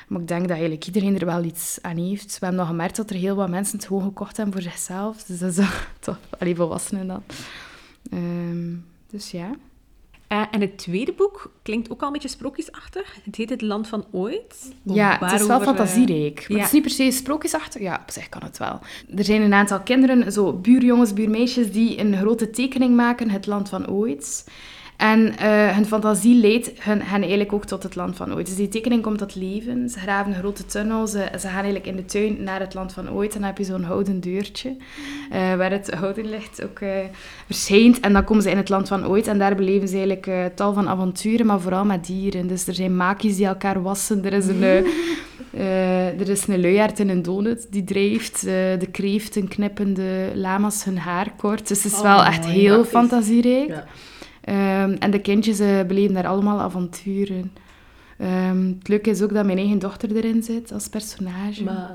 maar 0.08 0.20
ik 0.20 0.28
denk 0.28 0.40
dat 0.40 0.50
eigenlijk 0.50 0.86
iedereen 0.86 1.18
er 1.18 1.26
wel 1.26 1.42
iets 1.42 1.78
aan 1.82 1.96
heeft. 1.96 2.32
We 2.32 2.38
hebben 2.40 2.58
nog 2.58 2.68
gemerkt 2.68 2.96
dat 2.96 3.10
er 3.10 3.16
heel 3.16 3.34
wat 3.34 3.48
mensen 3.48 3.78
het 3.78 3.86
gewoon 3.86 4.02
gekocht 4.02 4.36
hebben 4.36 4.54
voor 4.54 4.70
zichzelf. 4.70 5.22
Dus 5.22 5.38
dat 5.38 5.56
is 5.56 5.66
toch... 6.00 6.18
Allee, 6.38 6.56
volwassenen 6.56 7.06
dan. 7.06 7.22
Um, 8.12 8.86
dus 9.10 9.30
ja. 9.30 9.50
Uh, 10.28 10.42
en 10.50 10.60
het 10.60 10.78
tweede 10.78 11.12
boek 11.12 11.52
klinkt 11.62 11.90
ook 11.90 12.00
al 12.00 12.06
een 12.06 12.12
beetje 12.12 12.28
sprookjesachtig. 12.28 13.16
Het 13.24 13.36
heet 13.36 13.50
Het 13.50 13.60
Land 13.60 13.88
van 13.88 14.04
Ooit. 14.10 14.72
Ja, 14.82 15.18
het 15.20 15.40
is 15.40 15.46
wel 15.46 15.60
fantasierijk. 15.60 16.40
Uh, 16.40 16.48
ja. 16.48 16.56
Het 16.56 16.66
is 16.66 16.72
niet 16.72 16.82
per 16.82 16.90
se 16.90 17.10
sprookjesachtig. 17.10 17.82
Ja, 17.82 18.00
op 18.02 18.10
zich 18.10 18.28
kan 18.28 18.42
het 18.42 18.58
wel. 18.58 18.80
Er 19.16 19.24
zijn 19.24 19.42
een 19.42 19.54
aantal 19.54 19.80
kinderen, 19.80 20.32
zo 20.32 20.52
buurjongens, 20.52 21.12
buurmeisjes, 21.12 21.72
die 21.72 21.98
een 21.98 22.16
grote 22.16 22.50
tekening 22.50 22.96
maken, 22.96 23.30
Het 23.30 23.46
Land 23.46 23.68
van 23.68 23.88
Ooit. 23.88 24.44
En 24.96 25.20
uh, 25.26 25.68
hun 25.68 25.86
fantasie 25.86 26.40
leidt 26.40 26.70
hen, 26.78 27.02
hen, 27.02 27.20
eigenlijk 27.20 27.52
ook 27.52 27.64
tot 27.64 27.82
het 27.82 27.96
land 27.96 28.16
van 28.16 28.34
ooit. 28.34 28.46
Dus 28.46 28.56
die 28.56 28.68
tekening 28.68 29.02
komt 29.02 29.18
tot 29.18 29.34
leven. 29.34 29.88
Ze 29.88 29.98
graven 29.98 30.32
een 30.32 30.38
grote 30.38 30.66
tunnel. 30.66 31.06
Ze, 31.06 31.28
ze 31.32 31.46
gaan 31.46 31.54
eigenlijk 31.54 31.86
in 31.86 31.96
de 31.96 32.04
tuin 32.04 32.42
naar 32.42 32.60
het 32.60 32.74
land 32.74 32.92
van 32.92 33.10
ooit. 33.10 33.34
En 33.34 33.38
dan 33.38 33.48
heb 33.48 33.58
je 33.58 33.64
zo'n 33.64 33.82
houten 33.82 34.20
deurtje 34.20 34.76
uh, 35.32 35.54
waar 35.54 35.70
het 35.70 35.90
houten 35.90 36.28
licht 36.28 36.64
ook 36.64 36.80
uh, 36.80 36.90
verschijnt. 37.46 38.00
En 38.00 38.12
dan 38.12 38.24
komen 38.24 38.42
ze 38.42 38.50
in 38.50 38.56
het 38.56 38.68
land 38.68 38.88
van 38.88 39.06
ooit. 39.06 39.26
En 39.26 39.38
daar 39.38 39.54
beleven 39.54 39.88
ze 39.88 39.96
eigenlijk 39.96 40.56
tal 40.56 40.72
van 40.72 40.88
avonturen, 40.88 41.46
maar 41.46 41.60
vooral 41.60 41.84
met 41.84 42.06
dieren. 42.06 42.46
Dus 42.46 42.66
er 42.66 42.74
zijn 42.74 42.96
makies 42.96 43.36
die 43.36 43.46
elkaar 43.46 43.82
wassen. 43.82 44.24
Er 44.24 44.32
is 44.32 44.46
een... 44.46 44.62
er 46.18 46.28
is 46.28 46.46
een 46.46 46.60
luiaard 46.60 46.98
in 46.98 47.08
een 47.08 47.22
donut 47.22 47.66
die 47.70 47.84
drijft. 47.84 48.40
de 48.42 48.88
kreeften 48.92 49.48
knippen 49.48 49.94
de 49.94 50.32
lama's 50.34 50.84
hun 50.84 50.98
haar 50.98 51.32
kort. 51.36 51.68
Dus 51.68 51.82
het 51.82 51.92
is 51.92 51.98
oh, 51.98 52.04
wel 52.04 52.24
echt 52.24 52.46
heel 52.46 52.84
fantasierijk. 52.84 53.68
Ja. 53.68 53.84
Um, 54.48 54.92
en 54.92 55.10
de 55.10 55.20
kindjes 55.20 55.60
uh, 55.60 55.82
beleven 55.82 56.14
daar 56.14 56.26
allemaal 56.26 56.60
avonturen. 56.60 57.52
Um, 58.18 58.76
het 58.78 58.88
leuke 58.88 59.10
is 59.10 59.22
ook 59.22 59.34
dat 59.34 59.44
mijn 59.44 59.58
eigen 59.58 59.78
dochter 59.78 60.16
erin 60.16 60.42
zit 60.42 60.72
als 60.72 60.88
personage. 60.88 61.64
Maar. 61.64 61.90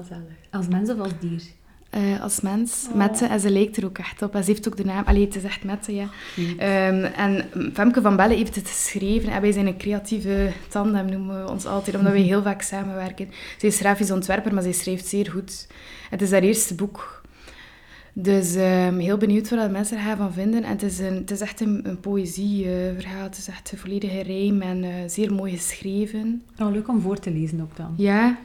Als 0.51 0.67
mens 0.67 0.89
of 0.89 0.99
als 0.99 1.13
dier? 1.19 1.41
Uh, 1.97 2.21
als 2.21 2.41
mens, 2.41 2.87
oh. 2.89 2.95
Mette, 2.95 3.25
en 3.25 3.39
ze 3.39 3.49
lijkt 3.49 3.77
er 3.77 3.85
ook 3.85 3.97
echt 3.97 4.21
op. 4.21 4.35
En 4.35 4.43
ze 4.43 4.51
heeft 4.51 4.67
ook 4.67 4.77
de 4.77 4.85
naam... 4.85 5.03
Allee, 5.05 5.25
het 5.25 5.35
is 5.35 5.43
echt 5.43 5.63
Mette, 5.63 5.95
ja. 5.95 6.07
Um, 6.37 7.03
en 7.03 7.45
Femke 7.73 8.01
van 8.01 8.15
Belle 8.15 8.35
heeft 8.35 8.55
het 8.55 8.67
geschreven. 8.67 9.31
En 9.31 9.41
wij 9.41 9.51
zijn 9.51 9.67
een 9.67 9.77
creatieve 9.77 10.51
tandem, 10.67 11.09
noemen 11.09 11.43
we 11.43 11.51
ons 11.51 11.65
altijd, 11.65 11.95
omdat 11.95 12.11
wij 12.11 12.21
heel 12.31 12.41
vaak 12.41 12.61
samenwerken. 12.61 13.29
Zij 13.57 13.69
is 13.69 13.79
grafisch 13.79 14.11
ontwerper, 14.11 14.53
maar 14.53 14.63
zij 14.63 14.71
schrijft 14.71 15.07
zeer 15.07 15.29
goed. 15.31 15.67
Het 16.09 16.21
is 16.21 16.31
haar 16.31 16.41
eerste 16.41 16.75
boek. 16.75 17.18
Dus 18.13 18.55
um, 18.55 18.97
heel 18.97 19.17
benieuwd 19.17 19.49
wat 19.49 19.71
mensen 19.71 19.97
er 19.97 20.03
gaan 20.03 20.17
van 20.17 20.33
vinden. 20.33 20.63
En 20.63 20.69
het 20.69 20.83
is, 20.83 20.99
een, 20.99 21.15
het 21.15 21.31
is 21.31 21.41
echt 21.41 21.59
een, 21.61 21.79
een 21.83 21.99
poëzieverhaal. 21.99 23.17
Uh, 23.17 23.23
het 23.23 23.37
is 23.37 23.47
echt 23.47 23.71
een 23.71 23.77
volledige 23.77 24.21
rijm 24.21 24.61
en 24.61 24.83
uh, 24.83 24.89
zeer 25.07 25.33
mooi 25.33 25.57
geschreven. 25.57 26.43
Oh, 26.57 26.71
leuk 26.71 26.87
om 26.87 27.01
voor 27.01 27.19
te 27.19 27.31
lezen 27.31 27.61
ook 27.61 27.75
dan. 27.75 27.93
Ja. 27.97 28.37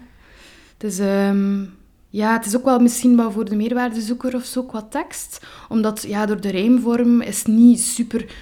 Dus 0.77 0.99
um, 0.99 1.75
ja, 2.09 2.37
het 2.37 2.47
is 2.47 2.57
ook 2.57 2.65
wel 2.65 2.79
misschien 2.79 3.17
wel 3.17 3.33
voor 3.33 3.45
de 3.45 3.57
meerwaardezoeker 3.57 4.35
of 4.35 4.45
zo 4.45 4.63
qua 4.63 4.83
tekst. 4.83 5.47
Omdat 5.69 6.05
ja, 6.09 6.27
door 6.27 6.41
de 6.41 6.51
rijmvorm 6.51 7.21
is 7.21 7.45
niet 7.45 7.81
super, 7.81 8.35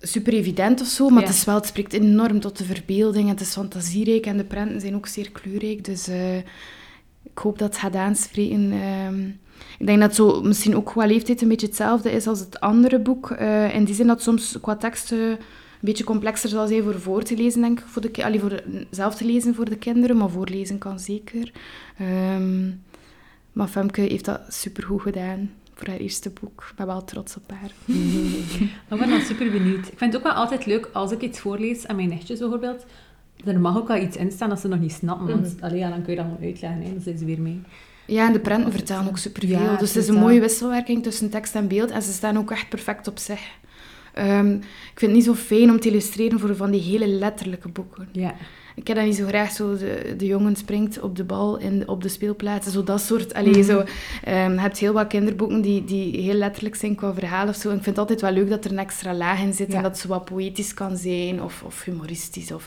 super 0.00 0.32
evident 0.32 0.80
of 0.80 0.86
zo. 0.86 1.08
Maar 1.08 1.22
ja. 1.22 1.26
het, 1.26 1.36
is 1.36 1.44
wel, 1.44 1.54
het 1.54 1.66
spreekt 1.66 1.92
enorm 1.92 2.40
tot 2.40 2.58
de 2.58 2.64
verbeelding. 2.64 3.28
Het 3.28 3.40
is 3.40 3.52
fantasierijk 3.52 4.26
en 4.26 4.36
de 4.36 4.44
prenten 4.44 4.80
zijn 4.80 4.94
ook 4.94 5.06
zeer 5.06 5.30
kleurrijk. 5.30 5.84
Dus 5.84 6.08
uh, 6.08 6.36
ik 7.22 7.38
hoop 7.42 7.58
dat 7.58 7.68
het 7.68 7.78
gaat 7.78 7.94
aanspreken... 7.96 8.72
Um, 8.72 9.38
ik 9.78 9.86
denk 9.86 10.00
dat 10.00 10.14
zo 10.14 10.42
misschien 10.42 10.76
ook 10.76 10.86
qua 10.86 11.06
leeftijd 11.06 11.42
een 11.42 11.48
beetje 11.48 11.66
hetzelfde 11.66 12.10
is 12.10 12.26
als 12.26 12.40
het 12.40 12.60
andere 12.60 12.98
boek. 12.98 13.30
Uh, 13.30 13.74
in 13.74 13.84
die 13.84 13.94
zin 13.94 14.06
dat 14.06 14.22
soms 14.22 14.58
qua 14.60 14.76
teksten 14.76 15.18
een 15.18 15.38
beetje 15.80 16.04
complexer 16.04 16.48
zal 16.48 16.66
zijn 16.66 16.82
voor 16.82 17.00
voor 17.00 17.22
te 17.22 17.36
lezen, 17.36 17.60
denk 17.60 17.80
ik. 17.80 17.86
Voor 17.86 18.02
de, 18.02 18.24
allee, 18.24 18.40
voor 18.40 18.62
zelf 18.90 19.14
te 19.14 19.24
lezen 19.24 19.54
voor 19.54 19.68
de 19.68 19.76
kinderen, 19.76 20.16
maar 20.16 20.30
voorlezen 20.30 20.78
kan 20.78 20.98
zeker. 20.98 21.52
Um, 22.00 22.82
maar 23.52 23.68
Femke 23.68 24.00
heeft 24.00 24.24
dat 24.24 24.40
supergoed 24.48 25.02
gedaan 25.02 25.50
voor 25.74 25.86
haar 25.86 25.96
eerste 25.96 26.30
boek. 26.40 26.66
Ik 26.70 26.76
ben 26.76 26.86
wel 26.86 27.04
trots 27.04 27.36
op 27.36 27.50
haar. 27.50 27.72
ik 28.90 28.98
ben 28.98 29.08
dan 29.08 29.20
super 29.20 29.50
benieuwd. 29.50 29.86
Ik 29.86 29.98
vind 29.98 30.12
het 30.12 30.16
ook 30.16 30.22
wel 30.22 30.36
altijd 30.36 30.66
leuk 30.66 30.90
als 30.92 31.12
ik 31.12 31.20
iets 31.20 31.40
voorlees 31.40 31.86
aan 31.86 31.96
mijn 31.96 32.08
nichtjes 32.08 32.38
bijvoorbeeld. 32.38 32.84
Er 33.44 33.60
mag 33.60 33.76
ook 33.76 33.88
wel 33.88 34.02
iets 34.02 34.16
in 34.16 34.32
staan 34.32 34.48
dat 34.48 34.60
ze 34.60 34.68
nog 34.68 34.80
niet 34.80 34.92
snappen. 34.92 35.26
Want 35.26 35.40
mm 35.40 35.50
-hmm. 35.50 35.62
allee, 35.64 35.78
ja, 35.78 35.88
dan 35.88 36.02
kun 36.02 36.10
je 36.10 36.16
dat 36.16 36.26
gewoon 36.26 36.44
uitleggen. 36.44 36.82
Hè. 36.82 36.92
Dan 36.92 37.02
zijn 37.02 37.18
ze 37.18 37.24
weer 37.24 37.40
mee. 37.40 37.60
Ja, 38.08 38.26
en 38.26 38.32
de 38.32 38.40
prenten 38.40 38.72
vertellen 38.72 39.08
ook 39.08 39.18
superveel. 39.18 39.62
Ja, 39.62 39.76
dus 39.76 39.94
het 39.94 40.02
is 40.02 40.08
een 40.08 40.18
mooie 40.18 40.40
wisselwerking 40.40 41.02
tussen 41.02 41.30
tekst 41.30 41.54
en 41.54 41.68
beeld. 41.68 41.90
En 41.90 42.02
ze 42.02 42.12
staan 42.12 42.38
ook 42.38 42.50
echt 42.50 42.68
perfect 42.68 43.08
op 43.08 43.18
zich. 43.18 43.40
Um, 44.18 44.54
ik 44.92 44.98
vind 44.98 45.00
het 45.00 45.10
niet 45.10 45.24
zo 45.24 45.34
fijn 45.34 45.70
om 45.70 45.80
te 45.80 45.88
illustreren 45.88 46.40
voor 46.40 46.56
van 46.56 46.70
die 46.70 46.80
hele 46.80 47.06
letterlijke 47.06 47.68
boeken. 47.68 48.08
Ja. 48.12 48.34
Ik 48.74 48.86
heb 48.86 48.96
dat 48.96 49.06
niet 49.06 49.16
zo 49.16 49.26
graag, 49.26 49.50
zo 49.50 49.76
de, 49.76 50.14
de 50.16 50.26
jongen 50.26 50.56
springt 50.56 51.00
op 51.00 51.16
de 51.16 51.24
bal 51.24 51.58
in, 51.58 51.88
op 51.88 52.02
de 52.02 52.08
speelplaats, 52.08 52.72
zo 52.72 52.84
dat 52.84 53.00
soort. 53.00 53.34
Allee, 53.34 53.56
mm. 53.56 53.62
zo, 53.62 53.78
um, 53.78 53.86
je 54.52 54.60
hebt 54.60 54.78
heel 54.78 54.92
wat 54.92 55.06
kinderboeken 55.06 55.60
die, 55.60 55.84
die 55.84 56.20
heel 56.20 56.34
letterlijk 56.34 56.74
zijn 56.74 56.94
qua 56.94 57.14
verhaal 57.14 57.48
of 57.48 57.56
zo. 57.56 57.68
En 57.68 57.76
ik 57.76 57.82
vind 57.82 57.96
het 57.96 57.98
altijd 57.98 58.20
wel 58.20 58.32
leuk 58.32 58.50
dat 58.50 58.64
er 58.64 58.70
een 58.70 58.78
extra 58.78 59.14
laag 59.14 59.40
in 59.40 59.54
zit 59.54 59.70
ja. 59.70 59.76
en 59.76 59.82
dat 59.82 59.98
zo 59.98 60.08
wat 60.08 60.24
poëtisch 60.24 60.74
kan 60.74 60.96
zijn 60.96 61.42
of, 61.42 61.62
of 61.62 61.84
humoristisch. 61.84 62.52
Of, 62.52 62.66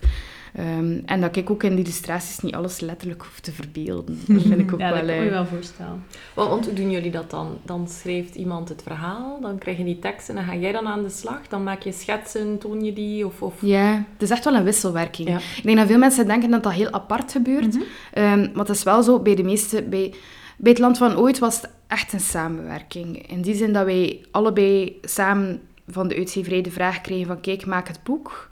Ehm, 0.56 1.00
en 1.06 1.22
dat 1.22 1.36
ik 1.36 1.50
ook 1.50 1.64
in 1.64 1.76
de 1.76 1.82
illustraties 1.82 2.40
niet 2.40 2.56
alles 2.56 2.80
letterlijk 2.80 3.22
hoef 3.22 3.40
te 3.40 3.52
verbeelden. 3.52 4.20
Dat 4.28 4.42
vind 4.42 4.60
ik 4.60 4.74
ook 4.74 4.80
ja, 4.80 4.90
wel... 4.90 4.98
dat 4.98 5.06
kan 5.06 5.16
je 5.16 5.22
eh, 5.22 5.30
wel 5.30 5.46
voorstellen. 5.46 6.04
Want, 6.34 6.50
want 6.50 6.66
hoe 6.66 6.74
doen 6.74 6.92
jullie 6.92 7.12
dat 7.12 7.30
dan? 7.30 7.58
Dan 7.64 7.88
schrijft 7.88 8.36
iemand 8.36 8.70
het 8.70 8.84
verhaal, 8.84 9.42
dan 9.42 9.58
krijg 9.58 9.78
je 9.78 9.84
die 9.84 10.00
teksten 10.00 10.38
en 10.38 10.46
dan 10.46 10.54
ga 10.54 10.60
jij 10.60 10.72
dan 10.72 10.88
aan 10.88 11.04
de 11.04 11.10
slag. 11.10 11.48
Dan 11.48 11.64
maak 11.64 11.82
je 11.82 11.92
schetsen, 11.92 12.58
toon 12.58 12.84
je 12.84 12.94
die? 12.94 13.26
Of, 13.26 13.42
of... 13.42 13.54
Ja, 13.60 13.94
het 14.14 14.22
is 14.22 14.30
echt 14.30 14.44
wel 14.44 14.56
een 14.56 14.64
wisselwerking. 14.64 15.30
Ja. 15.30 15.38
Ik 15.38 15.64
denk 15.64 15.78
dat 15.78 15.88
veel 15.88 15.98
mensen 15.98 16.28
denken 16.28 16.50
dat 16.50 16.64
dat 16.64 16.74
heel 16.74 16.92
apart 16.92 17.32
gebeurt. 17.32 17.78
Ehm, 18.14 18.40
maar 18.40 18.66
het 18.66 18.76
is 18.76 18.84
wel 18.84 19.04
zo, 19.04 19.20
bij 19.20 19.36
de 19.36 19.44
meeste... 19.44 19.84
Bij, 19.84 20.14
bij 20.58 20.72
het 20.72 20.80
Land 20.80 20.98
van 20.98 21.18
Ooit 21.18 21.40
was 21.40 21.62
het 21.62 21.70
echt 21.88 22.14
een 22.14 22.20
samenwerking. 22.20 23.28
In 23.30 23.42
die 23.42 23.56
zin 23.56 23.74
dat 23.74 23.86
wij 23.86 24.22
allebei 24.32 25.00
samen 25.02 25.62
van 25.88 26.08
de 26.08 26.16
uitgeverij 26.16 26.62
de 26.62 26.72
vraag 26.72 27.02
kregen 27.02 27.28
van... 27.28 27.42
Kijk, 27.42 27.66
maak 27.66 27.88
het 27.88 28.04
boek. 28.04 28.48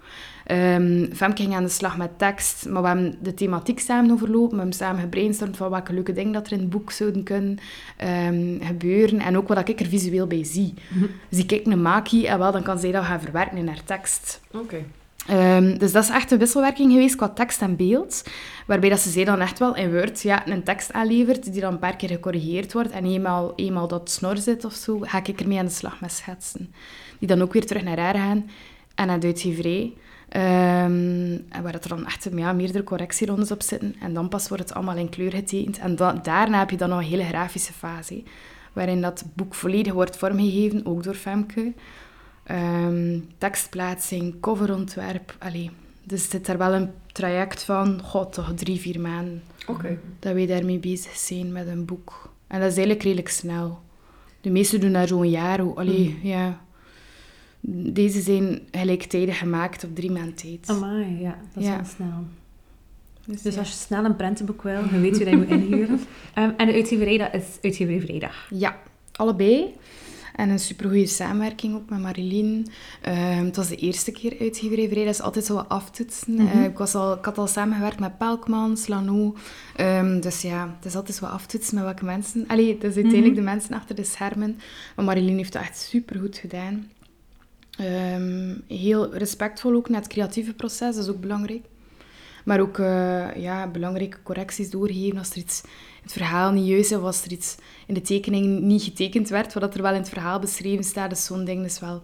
Ehm 0.50 1.12
Femke 1.14 1.42
ging 1.42 1.56
aan 1.56 1.64
de 1.64 1.70
slag 1.70 1.98
met 1.98 2.18
tekst, 2.18 2.68
maar 2.70 2.82
we 2.82 2.88
hebben 2.88 3.16
de 3.22 3.34
thematiek 3.34 3.80
samen 3.80 4.12
overlopen. 4.12 4.50
We 4.50 4.58
hebben 4.58 4.76
samen 4.76 5.02
gebrainstormd 5.02 5.58
van 5.58 5.70
welke 5.70 5.94
leuke 5.94 6.14
dingen 6.14 6.34
dat 6.34 6.48
er 6.48 6.54
in 6.54 6.60
het 6.60 6.70
boek 6.70 6.92
zouden 6.92 7.24
kunnen 7.24 7.58
ehm, 7.98 8.62
gebeuren. 8.62 9.20
En 9.20 9.38
ook 9.38 9.48
wat 9.48 9.70
ik 9.70 9.80
er 9.80 9.86
visueel 9.86 10.28
bij 10.28 10.44
zie. 10.44 10.74
Zie 11.30 11.46
ik 11.46 11.66
een 11.66 11.82
maki, 11.82 12.26
en 12.26 12.40
wel, 12.40 12.52
dan 12.52 12.64
kan 12.64 12.80
zij 12.80 12.92
dat 12.92 13.04
gaan 13.04 13.22
verwerken 13.22 13.58
in 13.58 13.68
haar 13.68 13.84
tekst. 13.84 14.42
Oké. 14.52 14.84
Ehm, 15.28 15.78
dus 15.78 15.92
dat 15.92 16.04
is 16.04 16.10
echt 16.10 16.32
een 16.32 16.38
wisselwerking 16.38 16.92
geweest 16.92 17.16
qua 17.16 17.30
tekst 17.30 17.62
en 17.62 17.76
beeld. 17.76 18.24
Waarbij 18.68 18.90
dat 18.90 19.00
ze 19.00 19.10
zij 19.10 19.26
dan 19.26 19.40
echt 19.40 19.60
wel 19.60 19.76
in 19.76 19.92
Word 19.92 20.22
ja, 20.22 20.48
een 20.48 20.64
tekst 20.64 20.94
aanlevert, 20.94 21.52
die 21.52 21.62
dan 21.62 21.74
een 21.74 21.80
paar 21.80 21.96
keer 21.96 22.10
gecorrigeerd 22.10 22.74
wordt. 22.74 22.90
En 22.90 23.06
eenmaal, 23.06 23.54
eenmaal 23.56 23.88
dat 23.88 24.10
snor 24.10 24.38
zit 24.38 24.66
of 24.66 24.74
zo, 24.74 25.00
ga 25.00 25.20
ik 25.24 25.40
ermee 25.42 25.60
aan 25.60 25.66
de 25.66 25.72
slag 25.72 26.02
met 26.02 26.12
schetsen. 26.12 26.74
Die 27.20 27.28
dan 27.28 27.42
ook 27.42 27.54
weer 27.54 27.66
terug 27.66 27.84
naar 27.84 28.00
haar 28.00 28.16
gaan 28.16 28.50
en 28.96 29.08
naar 29.08 29.20
de 29.20 29.28
uitgeverij. 29.28 29.94
Ehm, 30.30 31.38
en 31.50 31.64
waar 31.64 31.72
dat 31.72 31.84
er 31.84 31.90
dan 31.90 32.06
echt 32.06 32.28
ja, 32.36 32.54
meerdere 32.54 32.84
correctierondes 32.84 33.52
op 33.52 33.62
zitten. 33.62 33.96
En 34.02 34.14
dan 34.14 34.30
pas 34.30 34.48
wordt 34.48 34.64
het 34.64 34.74
allemaal 34.74 34.96
in 34.98 35.10
kleur 35.10 35.32
getekend. 35.32 35.78
En 35.80 35.96
da- 35.96 36.14
daarna 36.14 36.60
heb 36.60 36.70
je 36.70 36.78
dan 36.78 36.90
nog 36.90 37.00
een 37.00 37.06
hele 37.06 37.24
grafische 37.24 37.74
fase. 37.74 38.24
Waarin 38.74 39.02
dat 39.02 39.26
boek 39.34 39.56
volledig 39.56 39.94
wordt 39.94 40.18
vormgegeven, 40.18 40.86
ook 40.86 41.04
door 41.04 41.14
Femke. 41.16 41.74
Ehm, 42.44 43.20
tekstplaatsing, 43.38 44.40
coverontwerp. 44.40 45.36
Allee, 45.40 45.70
dus 46.04 46.22
het 46.22 46.32
zit 46.32 46.48
er 46.48 46.58
wel 46.58 46.74
een 46.74 46.90
traject 47.12 47.64
van, 47.64 48.02
god, 48.04 48.34
toch 48.34 48.54
drie, 48.56 48.80
vier 48.80 49.00
maanden 49.00 49.42
dat 50.20 50.34
wij 50.34 50.46
daarmee 50.46 50.80
bezig 50.80 51.16
zijn 51.16 51.52
met 51.52 51.68
een 51.68 51.86
boek. 51.86 52.34
En 52.48 52.60
dat 52.60 52.70
is 52.70 52.76
eigenlijk 52.76 53.04
redelijk 53.04 53.30
snel. 53.30 53.80
De 54.42 54.50
meesten 54.50 54.80
doen 54.80 54.92
daar 54.94 55.08
zo'n 55.08 55.30
jaar. 55.30 55.74
Allee, 55.76 56.20
ja. 56.24 56.62
Deze 57.62 58.22
zijn 58.22 58.60
gelijktijdig 58.72 59.38
gemaakt 59.38 59.84
op 59.84 59.96
drie 59.96 60.12
maanden 60.12 60.34
tijd. 60.36 60.68
Amai, 60.70 61.20
ja, 61.20 61.38
dat 61.54 61.64
is 61.64 61.70
Ja. 61.70 61.76
wel 61.76 61.86
snel. 61.86 62.24
Dus, 63.26 63.42
Dus 63.42 63.54
ja. 63.54 63.60
als 63.60 63.70
je 63.70 63.76
snel 63.76 64.06
een 64.06 64.16
prentenboek 64.16 64.62
wil, 64.62 64.80
je 64.92 65.00
weet 65.00 65.16
hoe 65.16 65.20
dat 65.24 65.30
je 65.30 65.38
moet 65.38 65.50
inhuren. 65.50 66.00
Ehm, 66.34 66.52
en 66.58 66.68
de 66.68 66.74
uitgeverij, 66.74 67.18
dat 67.18 67.34
is 67.34 67.44
uitgeverij 67.62 68.02
Vrijdag. 68.02 68.48
Ja, 68.54 68.78
allebei. 69.12 69.74
En 70.36 70.50
een 70.50 70.60
supergoeie 70.60 71.08
samenwerking 71.08 71.76
ook 71.76 71.90
met 71.90 72.00
Marilyn. 72.00 72.68
Ehm, 73.02 73.46
het 73.46 73.56
was 73.56 73.68
de 73.68 73.76
eerste 73.76 74.12
keer 74.12 74.36
uitgeverij 74.40 74.90
Vrij, 74.90 75.06
dat 75.06 75.14
is 75.14 75.22
altijd 75.22 75.46
zo 75.46 75.54
wat 75.54 75.70
aftoetsen. 75.70 76.34
Mhm. 76.34 76.48
Eh, 76.58 76.64
ik, 76.64 76.78
was 76.78 76.96
al, 76.96 77.14
ik 77.18 77.26
had 77.26 77.38
al 77.38 77.48
samengewerkt 77.48 78.00
met 78.00 78.18
Pelkmans, 78.18 78.88
Lano. 78.88 79.36
Ehm, 79.76 80.20
dus 80.20 80.42
ja, 80.42 80.74
het 80.76 80.86
is 80.86 80.96
altijd 80.96 81.18
zo 81.18 81.26
wat 81.26 81.34
aftoetsen 81.34 81.76
met 81.76 81.84
welke 81.84 82.06
mensen. 82.06 82.46
Allee, 82.48 82.68
het 82.74 82.84
is 82.84 82.96
uiteindelijk 82.96 83.26
Mhm. 83.26 83.36
de 83.36 83.42
mensen 83.42 83.74
achter 83.76 83.96
de 83.96 84.04
schermen. 84.04 84.60
Maar 84.96 85.06
Marilyn 85.06 85.38
heeft 85.38 85.54
het 85.54 85.62
echt 85.64 85.78
supergoed 85.78 86.38
gedaan. 86.38 86.88
Ehm, 87.80 88.56
heel 88.68 89.14
respectvol 89.14 89.74
ook 89.76 89.90
naar 89.90 90.02
het 90.02 90.10
creatieve 90.10 90.54
proces, 90.54 90.96
dat 90.96 91.04
is 91.04 91.10
ook 91.10 91.22
belangrijk. 91.22 91.66
Maar 92.46 92.60
ook 92.60 92.80
eh, 92.80 93.36
ja, 93.36 93.68
belangrijke 93.68 94.18
correcties 94.24 94.70
doorgeven 94.70 95.18
als 95.18 95.32
er 95.32 95.38
iets 95.38 95.62
in 95.64 95.70
het 96.04 96.12
verhaal 96.12 96.52
niet 96.52 96.68
juist 96.68 96.92
is 96.92 96.98
of 96.98 97.04
als 97.04 97.24
er 97.24 97.32
iets 97.32 97.56
in 97.88 97.94
de 97.94 98.02
tekening 98.02 98.62
niet 98.62 98.84
getekend 98.84 99.30
werd, 99.30 99.54
wat 99.54 99.76
er 99.76 99.82
wel 99.82 99.92
in 99.94 100.00
het 100.00 100.10
verhaal 100.10 100.40
beschreven 100.40 100.84
staat. 100.84 101.10
Dus 101.10 101.26
zo'n 101.26 101.46
ding 101.46 101.66
is 101.66 101.80
wel 101.80 102.02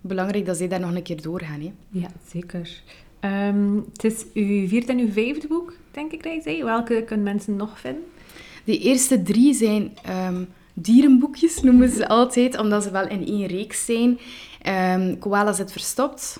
belangrijk 0.00 0.46
dat 0.46 0.56
zij 0.56 0.68
daar 0.68 0.80
nog 0.80 0.94
een 0.94 1.02
keer 1.02 1.22
doorgaan. 1.22 1.60
Hè. 1.60 1.72
Ja, 1.90 2.08
zeker. 2.30 2.82
Ehm, 3.20 3.76
het 3.92 4.04
is 4.04 4.24
uw 4.34 4.68
vierde 4.68 4.92
en 4.92 4.98
uw 4.98 5.12
vijfde 5.12 5.46
boek, 5.48 5.72
denk 5.90 6.12
ik 6.12 6.22
dat 6.22 6.32
je 6.32 6.40
zei. 6.42 6.64
Welke 6.64 7.02
kunnen 7.06 7.24
mensen 7.24 7.56
nog 7.56 7.80
vinden? 7.80 8.04
De 8.64 8.78
eerste 8.78 9.22
drie 9.22 9.54
zijn 9.54 9.96
ehm, 10.02 10.44
dierenboekjes, 10.74 11.62
noemen 11.62 11.88
ze 11.88 12.08
altijd, 12.08 12.58
omdat 12.58 12.82
ze 12.82 12.90
wel 12.90 13.08
in 13.08 13.26
één 13.26 13.46
reeks 13.46 13.84
zijn. 13.84 14.18
Ehm 14.62 15.18
Koala 15.18 15.52
zit 15.52 15.72
verstopt. 15.72 16.38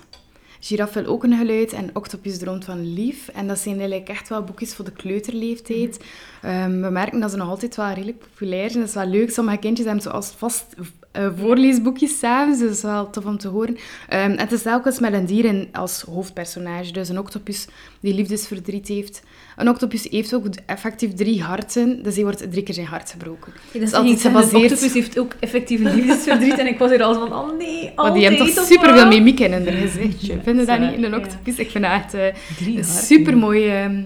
Giraffe 0.61 1.03
wil 1.03 1.13
ook 1.13 1.25
een 1.25 1.37
geluid 1.37 1.73
en 1.73 1.91
Octopus 1.93 2.39
droomt 2.39 2.65
van 2.65 2.93
lief. 2.95 3.29
En 3.29 3.47
dat 3.47 3.59
zijn 3.59 3.79
eigenlijk 3.79 4.09
echt 4.09 4.29
wel 4.29 4.43
boekjes 4.43 4.75
voor 4.75 4.85
de 4.85 4.93
kleuterleeftijd. 4.93 6.01
Ehm, 6.43 6.81
we 6.81 6.91
merken 6.91 7.21
dat 7.21 7.31
ze 7.31 7.37
nog 7.37 7.49
altijd 7.49 7.77
wel 7.77 7.89
redelijk 7.89 8.19
populair 8.19 8.71
zijn. 8.71 8.81
Dat 8.81 8.89
is 8.89 8.95
wel 8.95 9.07
leuk. 9.07 9.31
Sommige 9.31 9.59
kindjes 9.59 9.87
hebben 9.87 10.03
zoals 10.03 10.31
vast 10.31 10.75
eh, 11.13 11.29
voorleesboekjes 11.37 12.19
samen. 12.19 12.51
Dus 12.59 12.61
dat 12.61 12.71
is 12.77 12.83
wel 12.83 13.11
tof 13.11 13.25
om 13.25 13.39
te 13.39 13.49
horen. 13.49 13.77
Ehm, 14.09 14.31
en 14.31 14.39
het 14.39 14.53
is 14.53 14.63
telkens 14.63 14.99
met 15.01 15.13
een 15.13 15.27
dier 15.27 15.45
in 15.45 15.69
als 15.73 16.03
hoofdpersonage. 16.03 16.93
Dus 16.93 17.09
een 17.09 17.19
octopus 17.19 17.67
die 18.01 18.15
liefdesverdriet 18.15 18.89
heeft. 18.89 19.23
Een 19.57 19.69
octopus 19.69 20.07
heeft 20.11 20.35
ook 20.35 20.47
effectief 20.67 21.15
drie 21.15 21.43
harten. 21.43 22.03
Dus 22.03 22.15
die 22.15 22.25
wordt 22.25 22.51
drie 22.51 22.63
keer 22.63 22.75
zijn 22.75 22.87
hart 22.87 23.11
gebroken. 23.11 23.53
Ja, 23.73 23.81
is 23.81 23.93
altijd 23.93 24.21
gebaseerd- 24.21 24.53
Een 24.53 24.63
octopus 24.63 24.93
heeft 24.95 25.19
ook 25.19 25.33
effectief 25.41 25.81
een 25.85 25.95
liefdesverdriet. 25.95 26.59
en 26.59 26.67
ik 26.67 26.79
was 26.79 26.91
hier 26.91 27.03
al 27.03 27.15
van, 27.15 27.33
oh 27.35 27.57
nee, 27.59 27.75
altijd. 27.75 27.97
Maar 27.97 28.13
die 28.13 28.23
hebben 28.23 28.47
toch 28.47 28.59
of 28.59 28.67
super 28.67 28.95
veel 28.97 29.07
mimiek 29.07 29.41
in 29.41 29.53
hun 29.53 29.67
gezichtje. 29.67 30.35
Ja, 30.35 30.43
Vinden 30.43 30.67
dat 30.67 30.79
dat 30.79 30.89
niet 30.89 30.97
in 30.97 31.05
een 31.05 31.11
ja. 31.11 31.17
octopus? 31.17 31.57
Ik 31.57 31.71
vind 31.71 31.85
dat 31.85 31.93
echt 31.93 32.15
eh, 32.15 32.27
Drie 32.57 32.79
een 32.79 32.85
supermooi, 32.85 33.69
ehm, 33.69 34.03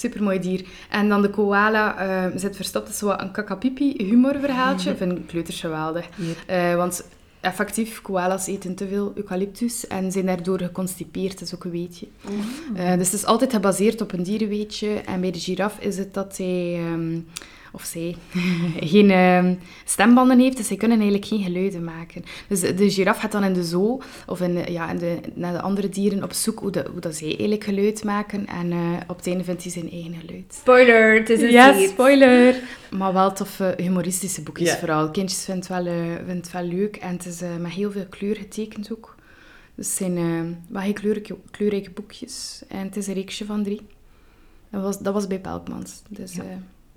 supermooi 0.00 0.38
dier. 0.38 0.64
En 0.90 1.08
dan 1.08 1.22
de 1.22 1.30
koala 1.30 1.98
ehm, 1.98 2.38
zit 2.38 2.56
verstopt. 2.56 2.84
Dat 2.84 2.94
is 2.94 3.00
zo 3.00 3.06
wat 3.06 3.20
een 3.20 3.30
kakapipi 3.30 3.94
humorverhaaltje. 3.96 4.96
Vind 4.96 5.12
ik 5.12 5.26
kleuters 5.26 5.60
geweldig. 5.60 6.08
Eh, 6.46 6.74
want 6.74 7.04
effectief, 7.40 8.02
koala's 8.02 8.46
eten 8.46 8.74
te 8.74 8.88
veel 8.88 9.12
eucalyptus 9.14 9.86
en 9.86 10.12
zijn 10.12 10.26
daardoor 10.26 10.58
geconstipeerd. 10.58 11.32
Dat 11.32 11.42
is 11.42 11.54
ook 11.54 11.64
een 11.64 11.70
weetje. 11.70 12.06
Eh, 12.74 12.96
dus 12.96 13.06
het 13.06 13.20
is 13.20 13.24
altijd 13.24 13.52
gebaseerd 13.52 14.00
op 14.00 14.12
een 14.12 14.22
dierenweetje. 14.22 14.88
En 14.88 15.20
bij 15.20 15.30
de 15.30 15.40
giraf 15.40 15.78
is 15.78 15.98
het 15.98 16.14
dat 16.14 16.36
hij, 16.36 16.74
ehm, 16.74 17.18
of 17.72 17.84
zij, 17.84 18.16
geen 18.92 19.10
ehm, 19.10 19.54
stembanden 19.84 20.38
heeft. 20.38 20.56
Dus 20.56 20.66
zij 20.66 20.76
kunnen 20.76 21.00
eigenlijk 21.00 21.28
geen 21.28 21.42
geluiden 21.42 21.84
maken. 21.84 22.24
Dus 22.48 22.60
de, 22.60 22.90
giraf 22.90 23.18
gaat 23.18 23.32
dan 23.32 23.44
in 23.44 23.52
de 23.52 23.64
zoo, 23.64 24.00
of 24.26 24.40
in 24.40 24.54
de, 24.54 24.72
ja, 24.72 24.90
in 24.90 24.98
de, 24.98 25.18
naar 25.34 25.52
de 25.52 25.60
andere 25.60 25.88
dieren 25.88 26.22
op 26.22 26.32
zoek 26.32 26.58
hoe, 26.58 26.70
de, 26.70 26.84
hoe 26.92 27.00
dat 27.00 27.14
zij 27.14 27.26
eigenlijk 27.26 27.64
geluid 27.64 28.04
maken. 28.04 28.46
En 28.46 28.72
eh, 28.72 28.78
op 29.06 29.16
het 29.16 29.26
einde 29.26 29.44
vindt 29.44 29.62
hij 29.62 29.72
zijn 29.72 29.90
eigen 29.90 30.14
geluid. 30.14 30.54
Spoiler, 30.60 31.18
het 31.18 31.30
is 31.30 31.42
een 31.42 31.50
Ja, 31.50 31.86
spoiler. 31.88 32.54
Maar 32.90 33.12
wel 33.12 33.32
toffe 33.32 33.74
humoristische 33.76 34.42
boekjes 34.42 34.76
vooral. 34.78 35.10
Kindjes 35.10 35.44
vinden 35.44 35.64
het 35.64 35.84
wel, 35.84 35.94
eh, 35.94 36.34
het 36.36 36.52
wel 36.52 36.62
leuk. 36.64 36.96
En 36.96 37.12
het 37.12 37.26
is 37.26 37.42
eh, 37.42 37.56
met 37.56 37.72
heel 37.72 37.90
veel 37.90 38.06
kleur 38.08 38.36
getekend 38.36 38.92
ook. 38.92 39.18
Dus 39.74 39.86
het 39.86 39.96
zijn 39.96 40.16
eh 40.16 40.72
wel 40.72 40.82
heel 40.82 40.92
kleurrijke, 40.92 41.36
kleurrijke 41.50 41.90
boekjes. 41.90 42.62
En 42.68 42.78
het 42.78 42.96
is 42.96 43.06
een 43.06 43.14
reeksje 43.14 43.44
van 43.44 43.62
drie. 43.62 43.86
Dat 44.70 44.82
was, 44.82 44.98
dat 44.98 45.14
was 45.14 45.26
bij 45.26 45.40
Pelkmans. 45.40 46.02
Dus, 46.08 46.34
Ja. 46.34 46.42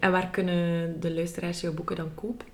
En 0.04 0.12
waar 0.12 0.30
kunnen 0.30 1.00
de 1.00 1.14
luisteraars 1.14 1.62
jouw 1.62 1.74
boeken 1.74 1.96
dan 1.96 2.16
kopen? 2.16 2.46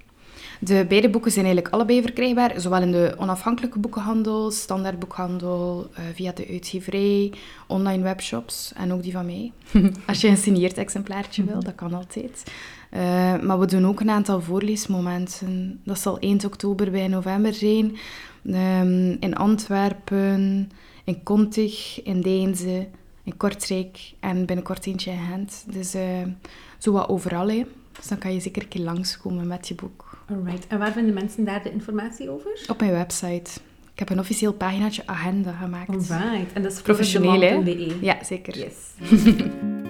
de 0.60 0.86
beide 0.88 1.10
boeken 1.10 1.32
zijn 1.32 1.46
eigenlijk 1.46 1.74
allebei 1.74 2.01
verkrijgbaar. 2.01 2.60
Zowel 2.60 2.82
in 2.82 2.91
de 2.91 3.13
onafhankelijke 3.18 3.79
boekenhandel, 3.79 4.51
standaardboekhandel, 4.51 5.89
eh, 5.94 6.03
via 6.13 6.32
de 6.32 6.48
uitgeverij, 6.50 7.34
online 7.68 8.03
webshops 8.03 8.74
en 8.75 8.94
ook 8.94 9.03
die 9.03 9.12
van 9.12 9.25
mij. 9.25 9.51
Als 10.08 10.22
je 10.22 10.27
een 10.27 10.38
signeerd 10.38 10.77
exemplaartje 10.77 11.44
wil, 11.44 11.63
dat 11.63 11.75
kan 11.75 11.94
altijd. 11.94 12.51
Eh, 12.89 13.39
maar 13.39 13.60
we 13.60 13.65
doen 13.65 13.88
ook 13.88 14.00
een 14.00 14.10
aantal 14.10 14.41
voorleesmomenten. 14.41 15.82
Dat 15.84 16.00
zal 16.00 16.20
eind 16.20 16.46
oktober 16.46 16.91
bij 16.91 17.08
november 17.08 17.53
zijn. 17.53 17.98
Ehm, 18.46 19.15
in 19.20 19.36
Antwerpen, 19.36 20.72
in 21.03 21.24
Kontig, 21.24 22.03
in 22.03 22.22
Deinze, 22.22 22.88
in 23.24 23.38
Kortrijk 23.38 24.13
en 24.20 24.46
binnenkort 24.46 24.86
eentje 24.86 25.12
in 25.12 25.18
Gent. 25.18 25.65
Dus 25.68 25.94
eh, 25.94 26.22
zo 26.79 26.91
wat 26.91 27.09
overal. 27.09 27.50
Hè. 27.50 27.63
Dus 27.91 28.07
dan 28.07 28.17
kan 28.17 28.33
je 28.33 28.39
zeker 28.39 28.62
een 28.62 28.67
keer 28.67 28.81
langskomen 28.81 29.48
met 29.48 29.67
je 29.67 29.75
boek. 29.75 30.17
Alright. 30.29 30.67
En 30.67 30.79
waar 30.79 30.91
vinden 30.91 31.13
mensen 31.13 31.45
daar 31.45 31.63
de 31.63 31.71
informatie 31.71 32.29
over? 32.29 32.65
Op 32.67 32.79
mijn 32.79 32.91
website. 32.91 33.59
Ik 33.93 34.00
heb 34.00 34.09
een 34.09 34.19
officieel 34.19 34.53
paginaatje 34.53 35.03
agenda 35.05 35.51
gemaakt. 35.51 35.89
Alright. 35.89 36.53
En 36.53 36.62
dat 36.62 36.71
is 36.71 36.81
Professioneel, 36.81 37.41
hè? 37.41 37.50
florisdeman.be. 37.50 38.05
Ja, 38.05 38.24
zeker. 38.24 38.57
Yes. 38.57 38.75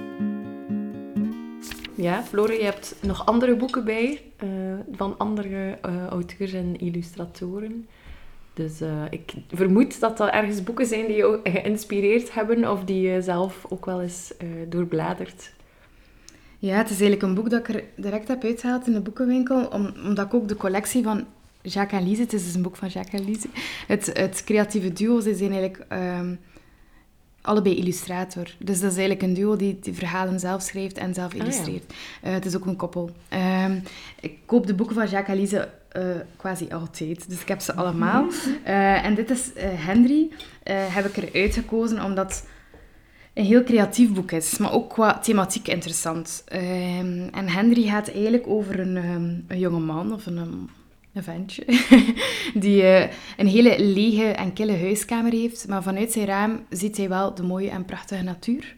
Ja, 2.01 2.23
Flore, 2.23 2.53
je 2.53 2.63
hebt 2.63 2.95
nog 3.01 3.25
andere 3.25 3.55
boeken 3.55 3.85
bij 3.85 4.21
eh, 4.37 4.47
van 4.91 5.17
andere 5.17 5.77
eh, 5.81 6.07
auteurs 6.07 6.53
en 6.53 6.79
illustratoren. 6.79 7.87
Dus 8.53 8.81
eh, 8.81 9.03
ik 9.09 9.33
vermoed 9.53 9.99
dat 9.99 10.17
dat 10.17 10.29
ergens 10.29 10.63
boeken 10.63 10.85
zijn 10.85 11.07
die 11.07 11.15
jou 11.15 11.39
geïnspireerd 11.43 12.33
hebben 12.33 12.71
of 12.71 12.83
die 12.83 13.01
je 13.01 13.21
zelf 13.21 13.65
ook 13.69 13.85
wel 13.85 14.01
eens 14.01 14.37
eh 14.37 14.47
doorbladert. 14.69 15.51
Ja, 16.59 16.77
het 16.77 16.89
is 16.89 17.01
eigenlijk 17.01 17.21
een 17.21 17.33
boek 17.33 17.49
dat 17.49 17.59
ik 17.59 17.75
er 17.75 17.83
direct 17.95 18.27
heb 18.27 18.43
uitgehaald 18.43 18.87
in 18.87 18.93
de 18.93 19.01
boekenwinkel, 19.01 19.65
om, 19.65 19.93
omdat 20.03 20.25
ik 20.25 20.33
ook 20.33 20.47
de 20.47 20.55
collectie 20.55 21.03
van 21.03 21.25
Jacques 21.61 22.01
en 22.01 22.07
Lise, 22.07 22.21
het 22.21 22.33
is 22.33 22.43
dus 22.43 22.53
een 22.53 22.61
boek 22.61 22.75
van 22.75 22.87
Jacques 22.87 23.21
en 23.21 23.27
Lise, 23.27 23.47
het, 23.87 24.09
het 24.13 24.43
creatieve 24.43 24.93
duo, 24.93 25.19
ze 25.19 25.35
zijn 25.35 25.51
eigenlijk 25.51 25.85
ehm, 25.87 26.35
allebei 27.41 27.75
illustrator. 27.75 28.43
Dus 28.57 28.79
dat 28.79 28.91
is 28.91 28.97
eigenlijk 28.97 29.21
een 29.21 29.33
duo 29.33 29.55
die 29.55 29.79
die 29.81 29.93
verhalen 29.93 30.39
zelf 30.39 30.61
schrijft 30.61 30.97
en 30.97 31.13
zelf 31.13 31.33
ja. 31.33 31.39
illustreert. 31.39 31.93
Eh, 32.21 32.33
het 32.33 32.45
is 32.45 32.55
ook 32.55 32.65
een 32.65 32.75
koppel. 32.75 33.09
Ehm, 33.27 33.79
ik 34.19 34.37
koop 34.45 34.67
de 34.67 34.73
boeken 34.73 34.95
van 34.95 35.07
Jacques 35.07 35.37
Alize 35.37 35.69
eh, 35.89 36.03
quasi 36.35 36.67
altijd. 36.71 37.29
Dus 37.29 37.41
ik 37.41 37.47
heb 37.47 37.61
ze 37.61 37.75
allemaal. 37.75 38.27
Eh, 38.63 39.05
en 39.05 39.15
dit 39.15 39.29
is 39.29 39.51
Henry. 39.55 40.29
heb 40.69 41.05
ik 41.05 41.17
eruit 41.17 41.53
gekozen 41.53 42.03
omdat 42.03 42.43
een 43.39 43.45
heel 43.45 43.63
creatief 43.63 44.13
boek 44.13 44.31
is, 44.31 44.57
maar 44.57 44.73
ook 44.73 44.89
qua 44.89 45.19
thematiek 45.19 45.67
interessant. 45.67 46.43
Ehm, 46.45 47.27
en 47.31 47.49
Henry 47.49 47.87
gaat 47.87 48.11
eigenlijk 48.11 48.47
over 48.47 48.79
een, 48.79 48.97
ehm, 48.97 49.33
een 49.47 49.59
jonge 49.59 49.79
man 49.79 50.13
of 50.13 50.25
een, 50.25 50.37
um, 50.37 50.69
een 51.13 51.23
ventje 51.23 51.65
die 52.63 52.81
eh, 52.81 53.11
een 53.37 53.47
hele 53.47 53.79
lege 53.79 54.23
en 54.23 54.53
kille 54.53 54.77
huiskamer 54.77 55.31
heeft, 55.31 55.67
maar 55.67 55.83
vanuit 55.83 56.11
zijn 56.11 56.25
raam 56.25 56.65
ziet 56.69 56.97
hij 56.97 57.09
wel 57.09 57.33
de 57.33 57.43
mooie 57.43 57.69
en 57.69 57.85
prachtige 57.85 58.23
natuur. 58.23 58.75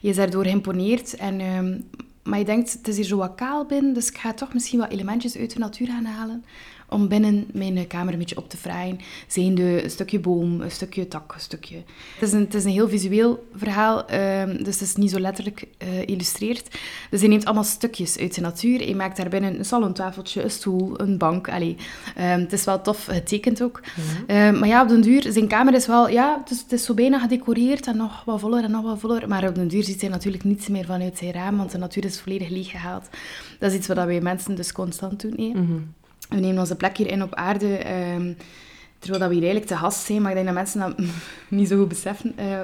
Je 0.00 0.08
is 0.08 0.16
daardoor 0.16 0.44
geïmponeerd 0.44 1.16
en... 1.16 1.40
ehm, 1.40 1.80
maar 2.22 2.38
je 2.38 2.44
denkt, 2.44 2.72
het 2.72 2.88
is 2.88 2.96
hier 2.96 3.04
zo 3.04 3.16
wat 3.16 3.34
kaal 3.34 3.64
binnen, 3.66 3.92
dus 3.92 4.08
ik 4.08 4.18
ga 4.18 4.32
toch 4.32 4.52
misschien 4.52 4.78
wat 4.78 4.90
elementjes 4.90 5.36
uit 5.36 5.52
de 5.52 5.58
natuur 5.58 5.86
gaan 5.86 6.04
halen 6.04 6.44
om 6.92 7.08
binnen 7.08 7.46
mijn 7.52 7.86
kamer 7.86 8.12
een 8.12 8.18
beetje 8.18 8.36
op 8.36 8.48
te 8.48 8.56
fraaien. 8.56 8.98
Zijnde 9.26 9.84
een 9.84 9.90
stukje 9.90 10.20
boom, 10.20 10.60
een 10.60 10.70
stukje 10.70 11.08
tak, 11.08 11.34
een 11.34 11.40
stukje... 11.40 11.76
Het 12.14 12.28
is 12.28 12.32
een, 12.32 12.40
het 12.40 12.54
is 12.54 12.64
een 12.64 12.70
heel 12.70 12.88
visueel 12.88 13.46
verhaal, 13.56 14.06
ehm, 14.06 14.56
dus 14.62 14.80
het 14.80 14.88
is 14.88 14.94
niet 14.96 15.10
zo 15.10 15.20
letterlijk 15.20 15.66
eh 15.78 16.00
illustreerd. 16.06 16.78
Dus 17.10 17.20
hij 17.20 17.28
neemt 17.28 17.44
allemaal 17.44 17.64
stukjes 17.64 18.18
uit 18.18 18.34
de 18.34 18.40
natuur. 18.40 18.78
Hij 18.78 18.94
maakt 18.94 19.16
daarbinnen 19.16 19.58
een 19.58 19.64
salontafeltje, 19.64 20.42
een 20.42 20.50
stoel, 20.50 21.00
een 21.00 21.18
bank. 21.18 21.48
Allee, 21.48 21.76
ehm, 22.16 22.40
het 22.40 22.52
is 22.52 22.64
wel 22.64 22.80
tof 22.80 23.04
getekend 23.04 23.62
ook. 23.62 23.80
Ehm, 24.26 24.58
maar 24.58 24.68
ja, 24.68 24.82
op 24.82 24.88
den 24.88 25.00
duur, 25.00 25.32
zijn 25.32 25.48
kamer 25.48 25.74
is 25.74 25.86
wel... 25.86 26.08
Ja, 26.08 26.38
het 26.40 26.50
is, 26.50 26.60
het 26.60 26.72
is 26.72 26.84
zo 26.84 26.94
bijna 26.94 27.18
gedecoreerd 27.18 27.86
en 27.86 27.96
nog 27.96 28.24
wat 28.24 28.40
voller 28.40 28.64
en 28.64 28.70
nog 28.70 28.82
wat 28.82 28.98
voller. 28.98 29.28
Maar 29.28 29.48
op 29.48 29.54
den 29.54 29.68
duur 29.68 29.84
ziet 29.84 30.00
hij 30.00 30.10
natuurlijk 30.10 30.44
niets 30.44 30.68
meer 30.68 30.84
vanuit 30.84 31.18
zijn 31.18 31.32
raam, 31.32 31.56
want 31.56 31.70
de 31.70 31.78
natuur 31.78 32.04
is 32.04 32.20
volledig 32.20 32.48
leeggehaald. 32.48 33.08
Dat 33.58 33.70
is 33.70 33.76
iets 33.76 33.86
wat 33.86 33.96
wij 33.96 34.20
mensen 34.20 34.54
dus 34.54 34.72
constant 34.72 35.20
doen. 35.20 35.34
hè. 35.36 35.60
Mhm. 35.60 35.80
We 36.28 36.40
nemen 36.40 36.58
onze 36.58 36.76
plek 36.76 36.96
hier 36.96 37.10
in 37.10 37.22
op 37.22 37.34
aarde, 37.34 37.76
ehm, 37.76 38.32
terwijl 38.98 39.20
dat 39.20 39.28
we 39.28 39.34
hier 39.34 39.44
eigenlijk 39.44 39.66
te 39.66 39.76
gast 39.76 40.06
zijn. 40.06 40.22
Maar 40.22 40.30
ik 40.30 40.36
denk 40.36 40.46
dat 40.46 40.56
mensen 40.56 40.80
dat 40.80 40.98
niet 41.58 41.68
zo 41.68 41.78
goed 41.78 41.88
beseffen, 41.88 42.32
eh, 42.36 42.58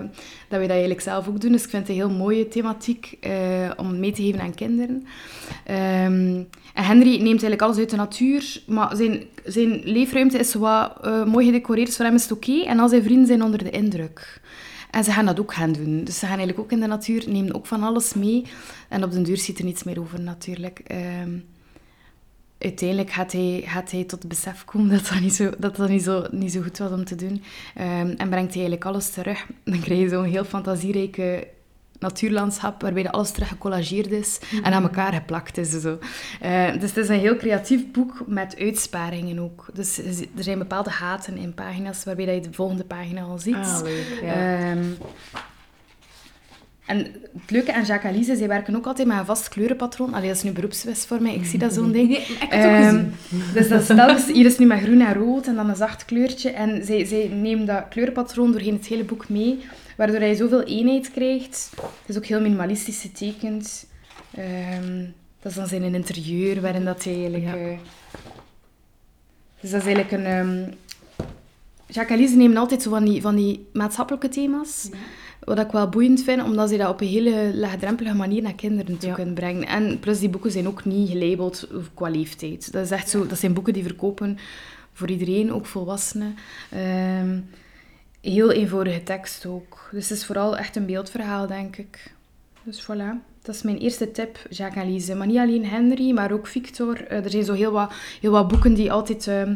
dat 0.48 0.60
we 0.60 0.66
dat 0.66 0.70
eigenlijk 0.70 1.00
zelf 1.00 1.28
ook 1.28 1.40
doen. 1.40 1.52
Dus 1.52 1.64
ik 1.64 1.70
vind 1.70 1.82
het 1.82 1.90
een 1.90 2.02
heel 2.02 2.16
mooie 2.16 2.48
thematiek 2.48 3.16
eh, 3.20 3.70
om 3.76 3.98
mee 3.98 4.12
te 4.12 4.22
geven 4.22 4.40
aan 4.40 4.54
kinderen. 4.54 5.06
Ehm, 5.64 6.42
en 6.74 6.84
Henry 6.84 7.10
neemt 7.10 7.24
eigenlijk 7.26 7.62
alles 7.62 7.78
uit 7.78 7.90
de 7.90 7.96
natuur, 7.96 8.62
maar 8.66 8.96
zijn, 8.96 9.22
zijn 9.44 9.80
leefruimte 9.84 10.38
is 10.38 10.54
wat 10.54 10.92
eh, 11.02 11.24
mooi 11.24 11.46
gedecoreerd, 11.46 11.96
voor 11.96 12.04
hem 12.04 12.14
is 12.14 12.22
het 12.22 12.32
oké. 12.32 12.62
En 12.62 12.78
al 12.78 12.88
zijn 12.88 13.02
vrienden 13.02 13.26
zijn 13.26 13.42
onder 13.42 13.64
de 13.64 13.70
indruk. 13.70 14.40
En 14.90 15.04
ze 15.04 15.10
gaan 15.12 15.26
dat 15.26 15.40
ook 15.40 15.54
gaan 15.54 15.72
doen. 15.72 16.04
Dus 16.04 16.18
ze 16.18 16.26
gaan 16.26 16.38
eigenlijk 16.38 16.58
ook 16.58 16.72
in 16.72 16.80
de 16.80 16.86
natuur, 16.86 17.24
nemen 17.28 17.54
ook 17.54 17.66
van 17.66 17.82
alles 17.82 18.14
mee. 18.14 18.44
En 18.88 19.04
op 19.04 19.12
den 19.12 19.22
duur 19.22 19.36
ziet 19.36 19.58
er 19.58 19.64
niets 19.64 19.82
meer 19.82 20.00
over 20.00 20.20
natuurlijk. 20.20 20.78
Ehm, 20.78 21.30
uiteindelijk 22.58 23.10
gaat 23.10 23.32
hij, 23.32 23.62
gaat 23.66 23.90
hij 23.90 24.04
tot 24.04 24.18
het 24.18 24.28
besef 24.28 24.64
komen 24.64 24.88
dat 24.90 25.08
dat 25.08 25.20
niet 25.20 25.34
zo, 25.34 25.50
dat 25.58 25.76
dat 25.76 25.88
niet 25.88 26.02
zo, 26.02 26.26
niet 26.30 26.52
zo 26.52 26.62
goed 26.62 26.78
was 26.78 26.90
om 26.90 27.04
te 27.04 27.14
doen. 27.14 27.42
Ehm, 27.74 28.14
en 28.16 28.28
brengt 28.28 28.54
hij 28.54 28.62
eigenlijk 28.62 28.84
alles 28.84 29.10
terug. 29.10 29.46
Dan 29.64 29.80
krijg 29.80 30.00
je 30.00 30.08
zo'n 30.08 30.24
heel 30.24 30.44
fantasierijke 30.44 31.46
natuurlandschap 31.98 32.82
waarbij 32.82 33.02
dat 33.02 33.12
alles 33.12 33.30
terug 33.30 33.48
gecollageerd 33.48 34.10
is 34.10 34.38
en 34.62 34.72
aan 34.72 34.82
elkaar 34.82 35.12
geplakt 35.12 35.58
is. 35.58 35.70
Zo. 35.70 35.98
Eh, 36.40 36.72
dus 36.72 36.88
het 36.88 36.96
is 36.96 37.08
een 37.08 37.18
heel 37.18 37.36
creatief 37.36 37.90
boek 37.90 38.22
met 38.26 38.56
uitsparingen 38.58 39.38
ook. 39.38 39.66
Dus 39.72 39.98
er 39.98 40.42
zijn 40.42 40.58
bepaalde 40.58 40.90
haten 40.90 41.36
in 41.36 41.54
pagina's 41.54 42.04
waarbij 42.04 42.24
dat 42.24 42.34
je 42.34 42.40
de 42.40 42.52
volgende 42.52 42.84
pagina 42.84 43.22
al 43.22 43.38
ziet. 43.38 43.54
Ah, 43.54 43.80
leuk. 43.82 44.20
Ja. 44.22 44.58
Ehm, 44.58 44.84
en 46.88 46.98
het 47.40 47.50
leuke 47.50 47.74
aan 47.74 47.84
Jacques 47.84 48.12
Alice, 48.14 48.36
zij 48.36 48.48
werken 48.48 48.76
ook 48.76 48.86
altijd 48.86 49.08
met 49.08 49.18
een 49.18 49.24
vast 49.24 49.48
kleurenpatroon. 49.48 50.14
Allee, 50.14 50.28
dat 50.28 50.36
is 50.36 50.42
nu 50.42 50.50
beroepswest 50.52 51.06
voor 51.06 51.22
mij, 51.22 51.34
ik 51.34 51.44
zie 51.44 51.58
dat 51.58 51.72
zo'n 51.72 51.92
ding. 51.92 52.08
Nee, 52.08 52.18
ik 52.20 52.26
heb 52.38 52.50
het 52.50 52.64
ook 52.64 52.72
Ehm, 52.72 53.04
gezien. 53.28 53.52
dus 53.54 53.68
dat 53.68 53.82
stel 53.82 54.10
is, 54.16 54.26
hier 54.26 54.46
is 54.46 54.58
nu 54.58 54.66
met 54.66 54.80
groen 54.80 55.00
en 55.00 55.14
rood 55.14 55.46
en 55.46 55.54
dan 55.54 55.68
een 55.68 55.76
zacht 55.76 56.04
kleurtje. 56.04 56.50
En 56.50 56.84
zij, 56.84 57.04
zij 57.04 57.28
nemen 57.28 57.66
dat 57.66 57.84
kleurenpatroon 57.88 58.52
doorheen 58.52 58.74
het 58.74 58.86
hele 58.86 59.04
boek 59.04 59.28
mee, 59.28 59.58
waardoor 59.96 60.22
je 60.22 60.34
zoveel 60.36 60.62
eenheid 60.62 61.10
krijgt. 61.10 61.70
Het 61.76 62.08
is 62.08 62.16
ook 62.16 62.24
heel 62.26 62.40
minimalistisch 62.40 63.00
getekend. 63.00 63.86
Ehm, 64.34 65.04
dat 65.42 65.50
is 65.50 65.54
dan 65.58 65.66
zijn 65.66 65.94
interieur, 65.94 66.60
waarin 66.60 66.84
dat 66.84 67.04
hij 67.04 67.12
eigenlijk... 67.14 67.44
Ja. 67.44 67.54
eh, 67.56 67.78
dus 69.60 69.70
dat 69.70 69.80
is 69.80 69.86
eigenlijk 69.86 70.12
een... 70.12 70.24
ehm 70.24 70.72
Jacques 71.90 72.18
Alice 72.18 72.36
nemen 72.36 72.56
altijd 72.56 72.82
zo 72.82 72.90
van 72.90 73.04
die, 73.04 73.20
van 73.22 73.36
die 73.36 73.66
maatschappelijke 73.72 74.28
thema's. 74.28 74.88
Wat 75.48 75.58
ik 75.58 75.70
wel 75.70 75.88
boeiend 75.88 76.22
vind, 76.22 76.42
omdat 76.42 76.68
ze 76.68 76.76
dat 76.76 76.88
op 76.88 77.00
een 77.00 77.06
hele 77.06 77.50
laagdrempelige 77.54 78.14
manier 78.16 78.42
naar 78.42 78.54
kinderen 78.54 78.98
toe 78.98 79.08
Ja. 79.08 79.14
kunnen 79.14 79.34
brengen. 79.34 79.66
En 79.66 79.98
plus, 79.98 80.18
die 80.18 80.28
boeken 80.28 80.50
zijn 80.50 80.66
ook 80.66 80.84
niet 80.84 81.10
gelabeld 81.10 81.68
qua 81.94 82.08
leeftijd. 82.08 82.72
Dat, 82.72 82.84
is 82.84 82.90
echt 82.90 83.08
zo, 83.08 83.26
dat 83.26 83.38
zijn 83.38 83.54
boeken 83.54 83.72
die 83.72 83.82
verkopen 83.82 84.38
voor 84.92 85.10
iedereen, 85.10 85.52
ook 85.52 85.66
volwassenen. 85.66 86.34
Ehm, 86.70 87.40
heel 88.20 88.52
eenvoudige 88.52 89.02
tekst 89.02 89.46
ook. 89.46 89.88
Dus 89.92 90.08
het 90.08 90.18
is 90.18 90.26
vooral 90.26 90.56
echt 90.56 90.76
een 90.76 90.86
beeldverhaal, 90.86 91.46
denk 91.46 91.76
ik. 91.76 92.12
Dus 92.62 92.82
voilà. 92.82 93.26
Dat 93.42 93.54
is 93.54 93.62
mijn 93.62 93.78
eerste 93.78 94.10
tip, 94.10 94.38
Jacques 94.50 94.84
Alice. 94.84 95.14
Maar 95.14 95.26
niet 95.26 95.38
alleen 95.38 95.66
Henry, 95.66 96.10
maar 96.12 96.32
ook 96.32 96.46
Victor. 96.46 97.06
Eh, 97.06 97.24
er 97.24 97.30
zijn 97.30 97.44
zo 97.44 97.52
heel 97.52 97.72
wat, 97.72 97.92
heel 98.20 98.30
wat 98.30 98.48
boeken 98.48 98.74
die 98.74 98.92
altijd 98.92 99.26
ehm, 99.26 99.54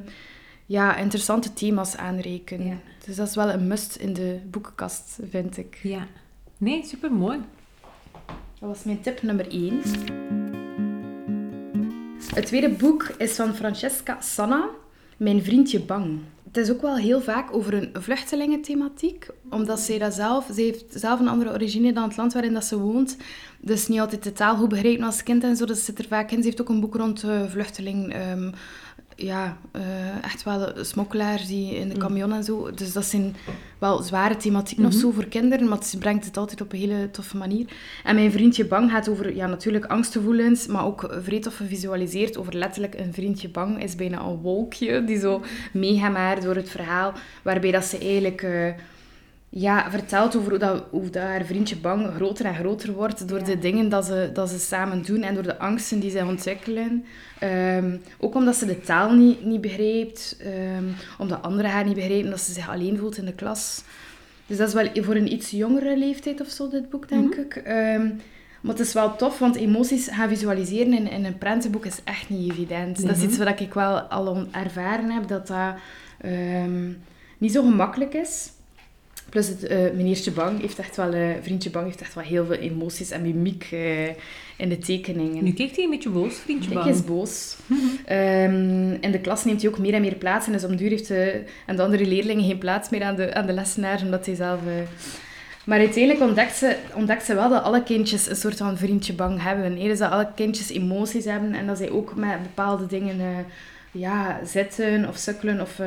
ja, 0.66 0.96
interessante 0.96 1.52
thema's 1.52 1.96
aanreiken. 1.96 2.66
Ja. 2.66 2.76
Dus 3.04 3.16
dat 3.16 3.28
is 3.28 3.34
wel 3.34 3.50
een 3.50 3.66
must 3.66 3.96
in 3.96 4.12
de 4.12 4.38
boekenkast, 4.50 5.18
vind 5.30 5.56
ik. 5.56 5.78
Ja. 5.82 6.06
Nee, 6.58 6.84
super 6.84 7.12
mooi. 7.12 7.40
Dat 8.58 8.68
was 8.68 8.84
mijn 8.84 9.00
tip 9.00 9.22
nummer 9.22 9.50
1. 9.50 9.80
Het 12.34 12.46
tweede 12.46 12.68
boek 12.68 13.02
is 13.18 13.34
van 13.34 13.54
Francesca 13.54 14.20
Sanna, 14.20 14.68
Mijn 15.16 15.42
vriendje 15.42 15.80
bang. 15.80 16.20
Het 16.52 16.56
is 16.56 16.70
ook 16.70 16.80
wel 16.82 16.96
heel 16.96 17.20
vaak 17.20 17.54
over 17.54 17.74
een 17.74 17.90
vluchtelingenthematiek, 17.92 19.26
omdat 19.50 19.80
zij 19.80 19.98
dat 19.98 20.14
zelf, 20.14 20.48
zij 20.52 20.64
heeft 20.64 20.84
zelf 20.88 21.20
een 21.20 21.28
andere 21.28 21.52
origine 21.52 21.92
dan 21.92 22.02
het 22.02 22.16
land 22.16 22.32
waarin 22.32 22.52
dat 22.52 22.64
ze 22.64 22.78
woont. 22.78 23.16
Dus 23.60 23.88
niet 23.88 24.00
altijd 24.00 24.22
de 24.22 24.32
taal 24.32 24.56
goed 24.56 24.68
begrijpen 24.68 25.04
als 25.04 25.22
kind 25.22 25.44
en 25.44 25.56
zo, 25.56 25.64
dat 25.64 25.78
zit 25.78 25.98
er 25.98 26.04
vaak 26.08 26.30
in. 26.30 26.38
Ze 26.38 26.44
heeft 26.44 26.60
ook 26.60 26.68
een 26.68 26.80
boek 26.80 26.94
rond 26.94 27.22
uh, 27.24 27.50
vluchteling, 27.50 28.12
ehm, 28.12 28.50
ja, 29.16 29.56
uh, 29.76 30.24
echt 30.24 30.42
wel 30.42 30.72
smokkelaars 30.84 31.46
die 31.46 31.74
in 31.76 31.88
de 31.88 31.96
camion 31.96 32.32
en 32.32 32.44
zo. 32.44 32.70
Dus 32.74 32.92
dat 32.92 33.04
zijn 33.04 33.36
wel 33.78 34.02
zware 34.02 34.36
thematiek 34.36 34.78
nog 34.78 34.92
zo 34.92 35.10
voor 35.10 35.26
kinderen, 35.26 35.68
maar 35.68 35.84
ze 35.84 35.98
brengt 35.98 36.24
het 36.24 36.36
altijd 36.36 36.60
op 36.60 36.72
een 36.72 36.78
hele 36.78 37.10
toffe 37.10 37.36
manier. 37.36 37.66
En 38.04 38.14
mijn 38.14 38.32
vriendje 38.32 38.66
bang 38.66 38.90
gaat 38.90 39.08
over, 39.08 39.34
ja, 39.34 39.46
natuurlijk 39.46 39.84
angstgevoelens, 39.84 40.66
maar 40.66 40.84
ook 40.84 41.14
vrij 41.22 41.40
tof 41.40 41.56
gevisualiseerd 41.56 42.36
over 42.36 42.54
letterlijk 42.54 42.94
een 42.94 43.12
vriendje 43.12 43.48
bang 43.48 43.82
is 43.82 43.94
bijna 43.94 44.20
een 44.20 44.40
wolkje 44.40 45.04
die 45.04 45.18
zo 45.18 45.42
meegemaakt 45.72 46.42
door 46.42 46.56
het 46.56 46.70
verhaal, 46.70 47.12
waarbij 47.42 47.70
dat 47.70 47.84
ze 47.84 47.98
eigenlijk... 47.98 48.42
Uh, 48.42 48.68
ja, 49.54 49.90
vertelt 49.90 50.36
over 50.36 50.50
hoe, 50.50 50.58
dat, 50.58 50.84
hoe 50.90 51.10
dat 51.10 51.22
haar 51.22 51.44
vriendje 51.44 51.76
bang 51.76 52.14
groter 52.14 52.44
en 52.44 52.54
groter 52.54 52.92
wordt 52.92 53.28
door 53.28 53.38
ja. 53.38 53.44
de 53.44 53.58
dingen 53.58 53.88
dat 53.88 54.04
ze, 54.04 54.30
dat 54.32 54.50
ze 54.50 54.58
samen 54.58 55.02
doen 55.02 55.22
en 55.22 55.34
door 55.34 55.42
de 55.42 55.58
angsten 55.58 56.00
die 56.00 56.10
zij 56.10 56.22
ontwikkelen. 56.22 57.04
Um, 57.42 58.02
ook 58.18 58.34
omdat 58.34 58.56
ze 58.56 58.66
de 58.66 58.80
taal 58.80 59.12
niet, 59.12 59.44
niet 59.44 59.60
begrijpt, 59.60 60.36
um, 60.78 60.94
omdat 61.18 61.42
anderen 61.42 61.70
haar 61.70 61.84
niet 61.84 61.94
begrijpen, 61.94 62.30
dat 62.30 62.40
ze 62.40 62.52
zich 62.52 62.68
alleen 62.68 62.98
voelt 62.98 63.16
in 63.16 63.24
de 63.24 63.32
klas. 63.32 63.84
Dus 64.46 64.56
dat 64.56 64.68
is 64.68 64.74
wel 64.74 65.04
voor 65.04 65.14
een 65.14 65.32
iets 65.32 65.50
jongere 65.50 65.98
leeftijd 65.98 66.40
of 66.40 66.48
zo, 66.48 66.68
dit 66.68 66.90
boek, 66.90 67.08
denk 67.08 67.24
mm 67.24 67.32
-hmm. 67.32 67.42
ik. 67.42 67.56
Um, 67.56 68.20
maar 68.60 68.74
het 68.74 68.86
is 68.86 68.92
wel 68.92 69.16
tof, 69.16 69.38
want 69.38 69.56
emoties 69.56 70.08
gaan 70.08 70.28
visualiseren 70.28 70.92
in, 70.92 71.10
in 71.10 71.24
een 71.24 71.38
prentenboek 71.38 71.86
is 71.86 72.00
echt 72.04 72.28
niet 72.28 72.50
evident. 72.50 72.88
Mm 72.88 72.94
-hmm. 72.94 73.06
Dat 73.06 73.16
is 73.16 73.22
iets 73.22 73.38
wat 73.38 73.60
ik 73.60 73.74
wel 73.74 74.00
al 74.00 74.46
ervaren 74.50 75.10
heb, 75.10 75.28
dat 75.28 75.46
dat 75.46 75.74
niet 77.38 77.52
zo 77.52 77.62
gemakkelijk 77.62 78.14
is. 78.14 78.50
Plus, 79.32 79.48
het, 79.48 79.70
uh, 79.70 79.78
meneertje 79.94 80.30
Bang 80.30 80.60
heeft 80.60 80.78
echt 80.78 80.96
wel, 80.96 81.14
uh, 81.14 81.28
vriendje 81.42 81.70
Bang 81.70 81.86
heeft 81.86 82.00
echt 82.00 82.14
wel 82.14 82.24
heel 82.24 82.46
veel 82.46 82.56
emoties 82.56 83.10
en 83.10 83.22
mimiek 83.22 83.68
uh, 83.72 84.06
in 84.56 84.68
de 84.68 84.78
tekeningen. 84.78 85.44
Nu 85.44 85.52
kijkt 85.52 85.76
hij 85.76 85.84
een 85.84 85.90
beetje 85.90 86.10
boos, 86.10 86.34
vriendje 86.34 86.70
Bang. 86.70 86.84
Hij 86.84 86.94
is 86.94 87.04
boos. 87.04 87.56
um, 87.70 88.92
in 89.00 89.10
de 89.10 89.20
klas 89.20 89.44
neemt 89.44 89.62
hij 89.62 89.70
ook 89.70 89.78
meer 89.78 89.94
en 89.94 90.00
meer 90.00 90.14
plaats 90.14 90.46
en 90.46 90.52
dus 90.52 90.64
om 90.64 90.76
duur 90.76 90.88
heeft 90.88 91.08
de, 91.08 91.42
en 91.66 91.76
de 91.76 91.82
andere 91.82 92.06
leerlingen 92.06 92.44
geen 92.44 92.58
plaats 92.58 92.90
meer 92.90 93.02
aan 93.02 93.14
de, 93.14 93.34
aan 93.34 93.46
de 93.46 93.52
lessenaar, 93.52 94.00
omdat 94.02 94.26
hij 94.26 94.34
zelf... 94.34 94.60
Maar 95.64 95.78
uiteindelijk 95.78 96.24
ontdekt 96.24 96.56
ze, 96.56 96.76
ontdekt 96.94 97.24
ze 97.24 97.34
wel 97.34 97.48
dat 97.48 97.62
alle 97.62 97.82
kindjes 97.82 98.28
een 98.28 98.36
soort 98.36 98.56
van 98.56 98.76
vriendje 98.76 99.12
Bang 99.12 99.42
hebben. 99.42 99.76
He, 99.76 99.88
dus 99.88 99.98
dat 99.98 100.10
alle 100.10 100.28
kindjes 100.34 100.70
emoties 100.70 101.24
hebben 101.24 101.54
en 101.54 101.66
dat 101.66 101.78
zij 101.78 101.90
ook 101.90 102.14
met 102.16 102.42
bepaalde 102.42 102.86
dingen 102.86 103.46
ja, 103.90 104.40
zitten 104.44 105.08
of 105.08 105.16
sukkelen 105.16 105.60
of 105.60 105.80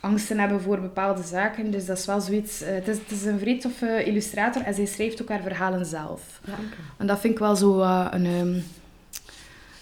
angsten 0.00 0.38
hebben 0.38 0.60
voor 0.60 0.80
bepaalde 0.80 1.22
zaken. 1.22 1.70
Dus 1.70 1.86
dat 1.86 1.98
is 1.98 2.06
wel 2.06 2.20
zoiets... 2.20 2.62
Uh, 2.62 2.68
het, 2.68 2.88
is, 2.88 2.98
het 2.98 3.10
is 3.10 3.24
een 3.24 3.38
vrij 3.38 3.60
toffe 3.60 4.04
illustrator 4.04 4.62
en 4.62 4.74
zij 4.74 4.86
schrijft 4.86 5.22
ook 5.22 5.28
haar 5.28 5.42
verhalen 5.42 5.86
zelf. 5.86 6.40
Ja, 6.44 6.52
okay. 6.52 6.78
En 6.96 7.06
dat 7.06 7.20
vind 7.20 7.32
ik 7.32 7.38
wel 7.38 7.56
zo 7.56 7.80
uh, 7.80 8.06
een... 8.10 8.26
Um, 8.26 8.64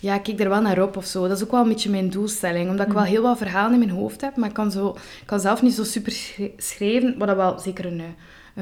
ja, 0.01 0.15
ik 0.15 0.23
kijk 0.23 0.41
er 0.41 0.49
wel 0.49 0.61
naar 0.61 0.83
op 0.83 0.97
of 0.97 1.07
zo. 1.07 1.29
Dat 1.29 1.37
is 1.37 1.45
ook 1.45 1.51
wel 1.51 1.63
een 1.63 1.69
beetje 1.69 1.91
mijn 1.91 2.11
doelstelling. 2.11 2.71
Omdat 2.71 2.87
ik 2.87 2.93
wel 2.93 3.03
heel 3.03 3.23
wat 3.23 3.39
verhalen 3.39 3.73
in 3.73 3.79
mijn 3.79 3.91
hoofd 3.91 4.21
heb, 4.21 4.37
maar 4.37 4.49
ik 4.49 4.55
kan, 4.55 4.71
zo, 4.71 4.89
ik 5.21 5.27
kan 5.27 5.41
zelf 5.41 5.63
niet 5.63 5.75
zo 5.75 5.85
super 5.85 6.17
schrijven, 6.57 7.15
wat 7.19 7.29
dat 7.29 7.37
wel 7.37 7.59
zeker 7.59 7.87
een, 7.87 8.03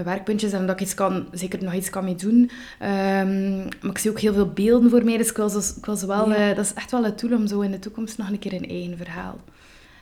werkpuntjes 0.05 0.53
en 0.53 0.67
dat 0.67 0.75
ik 0.75 0.81
iets 0.81 0.95
kan, 0.95 1.27
zeker 1.33 1.65
nog 1.65 1.75
iets 1.75 1.91
kan 1.91 2.05
mee 2.05 2.15
doen. 2.15 2.51
Ehm, 2.79 3.57
maar 3.59 3.91
ik 3.91 3.99
zie 3.99 4.11
ook 4.11 4.21
heel 4.21 4.33
veel 4.33 4.49
beelden 4.49 4.91
voor 4.91 5.05
mij, 5.05 5.17
dus 5.17 5.31
ik 5.31 5.37
wil, 5.37 5.49
zo, 5.49 5.59
ik 5.59 5.87
wil 5.87 5.97
zo 5.97 6.07
wel, 6.07 6.29
Ja. 6.29 6.35
eh, 6.37 6.57
dat 6.57 6.65
is 6.65 6.75
echt 6.75 6.91
wel 6.91 7.05
het 7.05 7.21
doel 7.21 7.37
om 7.37 7.47
zo 7.47 7.61
in 7.61 7.71
de 7.71 7.79
toekomst 7.79 8.19
nog 8.19 8.31
een 8.31 8.39
keer 8.39 8.53
een 8.53 8.69
eigen 8.69 8.97
verhaal 8.97 9.39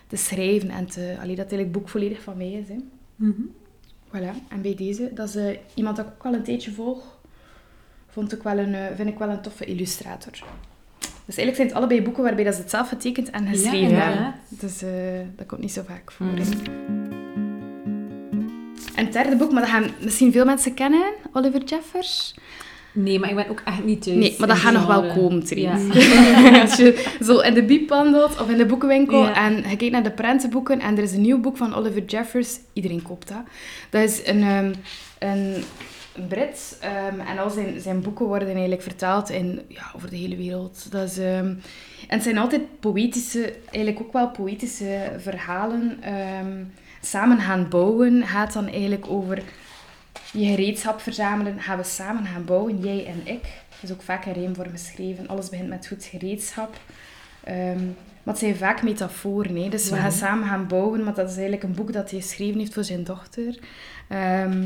te 0.07 0.17
schrijven 0.17 0.71
en 0.71 0.87
te, 0.87 1.17
allee, 1.21 1.37
dat 1.37 1.51
eigenlijk 1.51 1.73
boek 1.73 1.89
volledig 1.89 2.23
van 2.23 2.37
mij 2.37 2.53
is. 2.53 2.69
Hè. 2.69 2.77
Mhm. 3.17 3.43
Voilà. 4.09 4.49
En 4.49 4.63
bij 4.63 4.75
deze, 4.75 5.11
dat 5.15 5.29
is 5.29 5.37
eh, 5.37 5.59
iemand 5.75 5.97
dat 5.97 6.07
ik 6.07 6.13
ook 6.13 6.25
al 6.25 6.35
een 6.35 6.43
tijdje 6.43 6.73
volg, 6.73 7.19
vond 8.09 8.33
ik 8.33 8.43
wel 8.43 8.59
een, 8.59 8.75
eh, 8.75 8.97
vind 8.97 9.09
ik 9.09 9.19
wel 9.19 9.29
een 9.29 9.43
toffe 9.43 9.65
illustrator. 9.65 10.33
Dus 11.27 11.37
eigenlijk 11.37 11.57
zijn 11.57 11.69
het 11.69 11.77
allebei 11.77 12.03
boeken 12.03 12.23
waarbij 12.23 12.45
dat 12.45 12.55
ze 12.55 12.61
het 12.61 12.71
zelf 12.71 12.89
getekend 12.89 13.31
en 13.31 13.47
geschreven 13.47 13.97
hebben. 13.97 14.35
Dus 14.49 14.83
eh, 14.83 14.91
dat 15.37 15.47
komt 15.47 15.61
niet 15.61 15.73
zo 15.73 15.83
vaak 15.87 16.13
voor. 16.13 16.27
Mm. 16.27 16.37
En 18.95 19.05
het 19.05 19.13
derde 19.13 19.37
boek, 19.37 19.53
maar 19.53 19.63
dat 19.63 19.71
gaan 19.71 19.91
misschien 20.01 20.33
veel 20.33 20.45
mensen 20.45 20.75
kennen, 20.75 21.13
Oliver 21.33 21.65
Jeffers. 21.65 22.35
Nee, 22.97 23.19
maar 23.19 23.29
ik 23.29 23.35
ben 23.37 23.49
ook 23.49 23.63
echt 23.65 23.85
niet 23.85 24.03
thuis. 24.03 24.17
Nee, 24.17 24.35
maar 24.39 24.49
dat 24.49 24.57
gaat 24.57 24.73
nog 24.73 24.87
wel 24.87 25.07
komen, 25.15 25.45
Therese. 25.45 26.01
Ja. 26.01 26.61
Als 26.63 26.77
je 26.77 27.15
zo 27.23 27.39
in 27.39 27.55
de 27.55 27.65
biep 27.65 27.89
wandelt 27.89 28.41
of 28.41 28.51
in 28.51 28.57
de 28.57 28.67
boekenwinkel 28.67 29.23
Ja. 29.23 29.35
en 29.35 29.57
je 29.57 29.77
kijkt 29.77 29.91
naar 29.91 30.03
de 30.03 30.11
prentenboeken 30.11 30.81
en 30.81 30.97
er 30.97 31.03
is 31.03 31.13
een 31.13 31.21
nieuw 31.21 31.41
boek 31.41 31.57
van 31.57 31.75
Oliver 31.75 32.05
Jeffers, 32.05 32.59
iedereen 32.73 33.03
koopt 33.03 33.29
dat. 33.29 33.43
Dat 33.91 34.03
is 34.03 34.27
een, 34.27 34.43
ehm, 34.43 34.73
een, 35.19 35.55
Brit 36.29 36.79
ehm, 36.81 37.21
en 37.21 37.39
al 37.39 37.51
zijn, 37.51 37.81
zijn 37.81 38.01
boeken 38.03 38.27
worden 38.27 38.49
eigenlijk 38.49 38.83
vertaald 38.83 39.31
in, 39.31 39.61
ja, 39.69 39.83
over 39.97 40.11
de 40.11 40.17
hele 40.17 40.37
wereld. 40.37 40.87
Dat 40.91 41.09
is, 41.11 41.19
ehm, 41.19 41.47
en 42.09 42.17
het 42.17 42.23
zijn 42.23 42.39
altijd 42.39 42.81
poëtische, 42.81 43.55
eigenlijk 43.71 44.01
ook 44.07 44.13
wel 44.13 44.31
poëtische 44.31 45.13
verhalen. 45.19 45.99
samen 47.01 47.39
gaan 47.39 47.69
bouwen 47.69 48.27
gaat 48.27 48.53
dan 48.53 48.67
eigenlijk 48.67 49.07
over 49.09 49.43
je 50.35 50.47
gereedschap 50.47 51.01
verzamelen, 51.01 51.61
gaan 51.61 51.77
we 51.79 51.85
samen 51.85 52.25
gaan 52.25 52.45
bouwen, 52.45 52.79
jij 52.81 53.07
en 53.07 53.21
ik. 53.35 53.43
Het 53.69 53.83
is 53.83 53.93
ook 53.93 54.03
vaak 54.03 54.25
in 54.25 54.33
rijmvorm 54.33 54.71
geschreven. 54.71 55.29
Alles 55.29 55.49
begint 55.49 55.69
met 55.69 55.87
goed 55.87 56.05
gereedschap. 56.05 56.77
Maar 58.23 58.35
het 58.35 58.39
zijn 58.39 58.57
vaak 58.57 58.83
metaforen. 58.83 59.57
Hè? 59.57 59.69
Dus 59.69 59.91
we 59.91 59.97
gaan 59.97 60.13
samen 60.13 60.49
gaan 60.49 60.67
bouwen. 60.67 61.05
Maar 61.05 61.15
dat 61.15 61.27
is 61.29 61.35
eigenlijk 61.35 61.63
een 61.63 61.75
boek 61.75 61.93
dat 61.93 62.11
hij 62.11 62.21
geschreven 62.21 62.59
heeft 62.59 62.75
voor 62.75 62.85
zijn 62.85 63.05
dochter. 63.05 63.59
Ehm, 64.09 64.63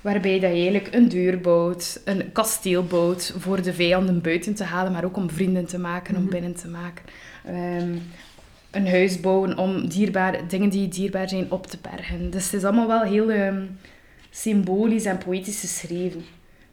waarbij 0.00 0.32
dat 0.40 0.50
je 0.50 0.56
eigenlijk 0.56 0.94
een 0.94 1.08
deur 1.08 1.40
bouwt, 1.40 2.00
een 2.04 2.32
kasteel 2.32 2.84
bouwt 2.84 3.34
voor 3.38 3.62
de 3.62 3.72
vijanden 3.74 4.20
buiten 4.20 4.54
te 4.54 4.64
halen, 4.64 4.92
maar 4.92 5.04
ook 5.04 5.16
om 5.16 5.30
vrienden 5.30 5.66
te 5.66 5.78
maken, 5.78 6.16
om 6.16 6.22
Mhm. 6.22 6.30
binnen 6.30 6.54
te 6.54 6.68
maken. 6.68 7.04
Ehm, 7.44 7.94
een 8.70 8.88
huis 8.88 9.20
bouwen 9.20 9.58
om 9.58 9.88
dierbaar, 9.88 10.48
dingen 10.48 10.68
die 10.70 10.88
dierbaar 10.88 11.28
zijn 11.28 11.50
op 11.50 11.66
te 11.66 11.78
bergen. 11.82 12.30
Dus 12.30 12.44
het 12.44 12.54
is 12.54 12.64
allemaal 12.64 12.86
wel 12.86 13.02
heel 13.02 13.30
symbolisch 14.34 15.04
en 15.04 15.18
poëtisch 15.18 15.60
geschreven. 15.60 16.24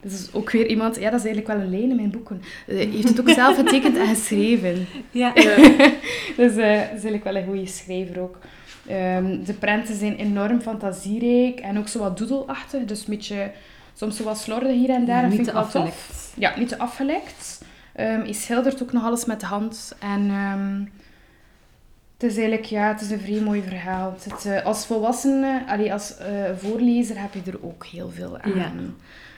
Dat 0.02 0.12
is 0.12 0.28
ook 0.32 0.50
weer 0.50 0.66
iemand, 0.66 0.96
ja, 0.96 1.10
dat 1.10 1.20
is 1.20 1.26
eigenlijk 1.26 1.46
wel 1.56 1.64
een 1.66 1.70
lijn 1.70 1.90
in 1.90 1.96
mijn 1.96 2.10
boeken. 2.10 2.42
Eh, 2.66 2.76
Hij 2.76 2.84
heeft 2.86 3.08
het 3.08 3.20
ook 3.20 3.30
zelf 3.42 3.56
getekend 3.56 3.96
en 3.96 4.06
geschreven. 4.06 4.86
Ja. 5.10 5.32
Dus 6.36 6.56
eh 6.56 6.78
dat 6.78 6.86
is 6.86 6.90
eigenlijk 6.92 7.24
wel 7.24 7.36
een 7.36 7.44
goede 7.46 7.66
schrijver 7.66 8.20
ook. 8.20 8.38
Ehm, 8.86 9.44
de 9.44 9.52
prenten 9.52 9.96
zijn 9.96 10.16
enorm 10.16 10.60
fantasierijk 10.60 11.58
en 11.60 11.78
ook 11.78 11.88
zo 11.88 11.98
wat 11.98 12.18
doedelachtig. 12.18 12.84
Dus 12.84 12.98
een 13.00 13.04
beetje, 13.14 13.50
soms 13.94 14.16
zo 14.16 14.24
wat 14.24 14.38
slordig 14.38 14.72
hier 14.72 14.90
en 14.90 15.04
daar. 15.04 15.22
Niet 15.26 15.32
vind 15.34 15.44
te 15.44 15.50
ik 15.50 15.56
tof. 15.56 15.64
afgelekt. 15.66 16.32
Ja, 16.36 16.58
niet 16.58 16.68
te 16.68 16.78
afgelekt. 16.78 17.62
Ehm 17.94 18.20
hij 18.20 18.32
schildert 18.32 18.82
ook 18.82 18.92
nog 18.92 19.04
alles 19.04 19.24
met 19.24 19.40
de 19.40 19.46
hand. 19.46 19.96
En 19.98 20.30
ehm, 20.30 20.82
het 22.20 22.30
is 22.30 22.36
eigenlijk, 22.36 22.64
ja, 22.64 22.88
het 22.92 23.00
is 23.00 23.10
een 23.10 23.20
vrij 23.20 23.40
mooi 23.40 23.62
verhaal. 23.62 24.16
Het, 24.22 24.44
eh, 24.44 24.64
als 24.64 24.86
volwassene, 24.86 25.64
allee, 25.68 25.92
als 25.92 26.16
eh, 26.16 26.28
voorlezer 26.56 27.20
heb 27.20 27.34
je 27.34 27.50
er 27.50 27.64
ook 27.64 27.86
heel 27.86 28.10
veel 28.10 28.38
aan. 28.38 28.54
Ja. 28.54 28.72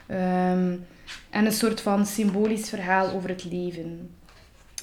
Ehm, 0.06 0.76
en 1.30 1.46
een 1.46 1.52
soort 1.52 1.80
van 1.80 2.06
symbolisch 2.06 2.68
verhaal 2.68 3.10
over 3.10 3.28
het 3.28 3.44
leven. 3.50 4.10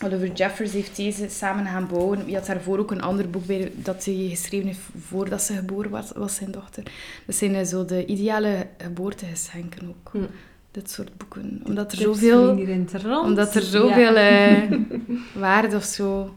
Oliver 0.03 0.31
Jeffers 0.31 0.71
heeft 0.71 0.95
deze 0.95 1.29
samen 1.29 1.65
gaan 1.65 1.87
bouwen. 1.87 2.29
Je 2.29 2.35
had 2.35 2.45
daarvoor 2.45 2.79
ook 2.79 2.91
een 2.91 3.01
ander 3.01 3.29
boek 3.29 3.45
bij 3.45 3.71
dat 3.75 4.05
hij 4.05 4.27
geschreven 4.29 4.67
heeft 4.67 4.79
voordat 5.07 5.41
ze 5.41 5.53
geboren 5.53 5.89
was, 5.89 6.11
was 6.15 6.35
zijn 6.35 6.51
dochter. 6.51 6.83
Dat 7.25 7.35
zijn 7.35 7.55
eh, 7.55 7.65
zo 7.65 7.85
de 7.85 8.05
ideale 8.05 8.67
geboortegeschenken 8.77 9.87
ook. 9.89 10.09
Hm. 10.11 10.17
Dit 10.71 10.91
soort 10.91 11.17
boeken. 11.17 11.61
Omdat 11.65 11.91
er 11.91 11.97
zoveel 11.97 12.49
omdat 13.23 13.55
er 13.55 13.61
Ja. 13.61 13.67
zoveel 13.67 14.15
eh, 14.15 14.71
waarde 15.45 15.75
of 15.75 15.83
zo. 15.83 16.35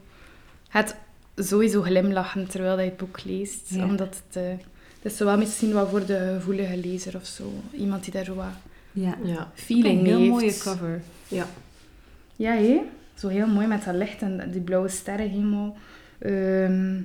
Het 0.68 0.94
sowieso 1.36 1.82
glimlachen 1.82 2.46
terwijl 2.48 2.78
je 2.78 2.84
het 2.84 2.96
boek 2.96 3.24
leest. 3.24 3.60
Ja. 3.74 3.84
Omdat 3.84 4.22
het, 4.26 4.36
eh, 4.36 4.48
het 5.02 5.12
is 5.12 5.16
zo 5.16 5.24
wel 5.24 5.38
misschien 5.38 5.72
wel 5.72 5.88
voor 5.88 6.06
de 6.06 6.30
gevoelige 6.34 6.76
lezer 6.76 7.16
of 7.16 7.26
zo. 7.26 7.52
Iemand 7.72 8.04
die 8.04 8.12
daar 8.12 8.24
zo 8.24 8.34
wat 8.34 8.46
Ja. 8.92 9.18
Ja. 9.24 9.50
feeling 9.54 9.98
een 10.00 10.04
heel 10.06 10.18
heeft. 10.18 10.30
mooie 10.30 10.58
cover. 10.58 11.02
Ja, 12.36 12.52
hé. 12.54 12.80
Zo 13.14 13.28
heel 13.28 13.46
mooi 13.46 13.66
met 13.66 13.84
dat 13.84 13.94
licht 13.94 14.22
en 14.22 14.50
die 14.50 14.60
blauwe 14.60 14.88
sterrenhemel. 14.88 15.76
Ehm, 16.18 17.00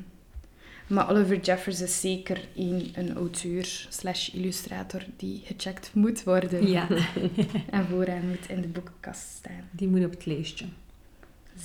maar 0.87 1.09
Oliver 1.11 1.39
Jeffers 1.39 1.81
is 1.81 1.99
zeker 2.01 2.39
een, 2.55 2.91
een 2.95 3.15
auteur 3.15 3.85
slash 3.89 4.29
illustrator 4.29 5.01
die 5.17 5.41
gecheckt 5.45 5.89
moet 5.93 6.23
worden. 6.23 6.67
Ja, 6.69 6.87
En 7.69 7.85
vooraan 7.89 8.27
moet 8.27 8.49
in 8.49 8.61
de 8.61 8.67
boekenkast 8.67 9.27
staan. 9.37 9.63
die 9.71 9.87
moet 9.87 10.05
op 10.05 10.11
het 10.11 10.25
lijstje. 10.25 10.65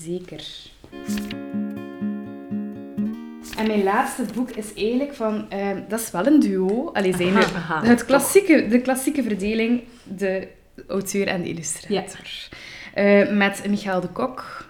Zeker. 0.02 0.44
En 3.56 3.66
mijn 3.66 3.82
laatste 3.82 4.24
boek 4.34 4.50
is 4.50 4.74
eigenlijk 4.74 5.14
van... 5.14 5.50
ehm, 5.50 5.80
dat 5.88 6.00
is 6.00 6.10
wel 6.10 6.26
een 6.26 6.40
duo. 6.40 6.90
Allee, 6.92 7.16
zijn 7.16 7.36
Aha, 7.36 7.84
het 7.84 8.04
klassieke, 8.04 8.68
de 8.68 8.80
klassieke 8.80 9.22
verdeling, 9.22 9.82
de 10.04 10.48
auteur 10.88 11.26
en 11.26 11.42
de 11.42 11.48
illustrator. 11.48 12.48
Eh, 12.94 13.30
met 13.30 13.68
Michael 13.68 14.00
de 14.00 14.08
Kok. 14.08 14.66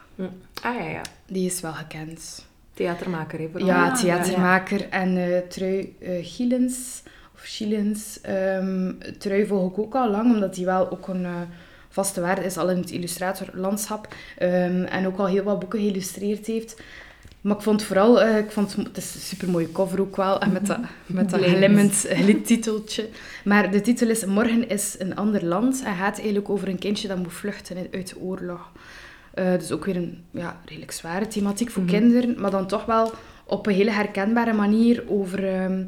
Ah 0.63 0.75
ja, 0.79 0.89
ja. 0.89 1.01
Die 1.27 1.47
is 1.47 1.61
wel 1.61 1.73
gekend. 1.73 2.47
Theatermaker, 2.75 3.39
hè, 3.39 3.49
vooral. 3.51 3.69
Ja, 3.69 3.93
theatermaker. 3.93 4.89
En 4.89 5.17
eh 5.17 5.39
Trui 5.49 5.97
eh 6.01 6.11
Gielens, 6.23 7.03
of 7.35 7.41
Schielens, 7.45 8.21
ehm 8.21 8.93
Trui 9.19 9.47
volg 9.47 9.71
ik 9.71 9.79
ook 9.79 9.95
al 9.95 10.11
lang, 10.11 10.35
omdat 10.35 10.57
hij 10.57 10.65
wel 10.65 10.91
ook 10.91 11.09
een 11.09 11.27
vaste 11.89 12.21
waarde 12.21 12.45
is, 12.45 12.57
al 12.57 12.71
in 12.71 12.77
het 12.77 12.91
illustratorlandschap. 12.91 14.15
Ehm, 14.39 14.83
en 14.83 15.07
ook 15.07 15.19
al 15.19 15.27
heel 15.27 15.43
wat 15.43 15.59
boeken 15.59 15.79
geïllustreerd 15.79 16.47
heeft. 16.47 16.81
Maar 17.43 17.57
ik 17.57 17.63
vond 17.63 17.83
vooral, 17.83 18.23
eh, 18.23 18.39
ik 18.39 18.51
vond 18.51 18.77
het 18.77 18.97
is 18.97 19.15
een 19.15 19.21
supermooie 19.21 19.73
cover 19.73 20.01
ook 20.01 20.17
wel, 20.17 20.41
en 20.41 20.53
met 20.53 20.67
dat, 20.67 20.79
met 21.07 21.31
dat 21.31 21.41
glimmend 21.43 22.07
glittiteltje. 22.11 23.09
Maar 23.45 23.71
de 23.71 23.81
titel 23.81 24.09
is 24.09 24.25
Morgen 24.25 24.69
is 24.69 24.95
een 24.99 25.17
ander 25.17 25.45
land 25.45 25.83
en 25.85 25.95
gaat 25.95 26.17
eigenlijk 26.17 26.49
over 26.51 26.69
een 26.69 26.79
kindje 26.79 27.09
dat 27.09 27.17
moet 27.19 27.33
vluchten 27.33 27.77
uit 27.93 28.09
de 28.09 28.21
oorlog. 28.21 28.73
Eh, 29.35 29.53
dus 29.53 29.73
ook 29.73 29.85
weer 29.85 29.97
een 29.97 30.25
ja, 30.31 30.61
redelijk 30.65 30.93
zware 30.93 31.27
thematiek 31.27 31.71
voor 31.71 31.83
Mhm. 31.83 31.93
kinderen, 31.93 32.35
maar 32.41 32.51
dan 32.51 32.67
toch 32.67 32.85
wel 32.85 33.13
op 33.45 33.67
een 33.67 33.75
hele 33.75 33.91
herkenbare 33.91 34.53
manier 34.53 35.05
over 35.09 35.49
ehm, 35.55 35.85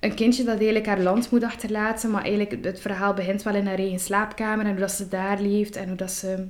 een 0.00 0.14
kindje 0.14 0.44
dat 0.44 0.54
eigenlijk 0.56 0.86
haar 0.86 1.00
land 1.00 1.30
moet 1.30 1.42
achterlaten, 1.44 2.10
maar 2.10 2.22
eigenlijk 2.22 2.64
het 2.64 2.80
verhaal 2.80 3.14
begint 3.14 3.42
wel 3.42 3.54
in 3.54 3.66
haar 3.66 3.78
eigen 3.78 3.98
slaapkamer 4.00 4.64
en 4.64 4.70
hoe 4.70 4.80
dat 4.80 4.90
ze 4.92 5.08
daar 5.08 5.40
leeft 5.40 5.76
en 5.76 5.88
hoe 5.88 5.96
dat 5.96 6.10
ze 6.10 6.46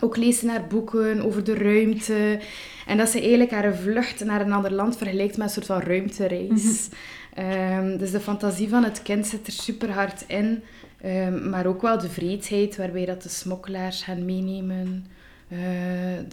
ook 0.00 0.16
leest 0.16 0.42
in 0.42 0.48
haar 0.48 0.66
boeken 0.66 1.22
over 1.24 1.44
de 1.44 1.54
ruimte 1.54 2.38
en 2.86 2.96
dat 2.96 3.08
ze 3.08 3.20
eigenlijk 3.20 3.50
haar 3.50 3.74
vlucht 3.76 4.24
naar 4.24 4.40
een 4.40 4.52
ander 4.52 4.72
land 4.72 4.96
vergelijkt 4.96 5.36
met 5.36 5.46
een 5.46 5.52
soort 5.52 5.66
van 5.66 5.80
ruimtereis. 5.80 6.88
Ehm, 7.34 7.96
dus 7.98 8.10
de 8.10 8.20
fantasie 8.20 8.68
van 8.68 8.84
het 8.84 9.02
kind 9.02 9.26
zit 9.26 9.46
er 9.46 9.52
super 9.52 9.90
hard 9.90 10.24
in, 10.26 10.62
ehm, 11.00 11.48
maar 11.50 11.66
ook 11.66 11.82
wel 11.82 11.98
de 11.98 12.08
vreedheid 12.08 12.76
waarbij 12.76 13.04
dat 13.04 13.22
de 13.22 13.28
smokkelaars 13.28 14.02
gaan 14.02 14.24
meenemen. 14.24 15.06
Eh, 15.48 15.58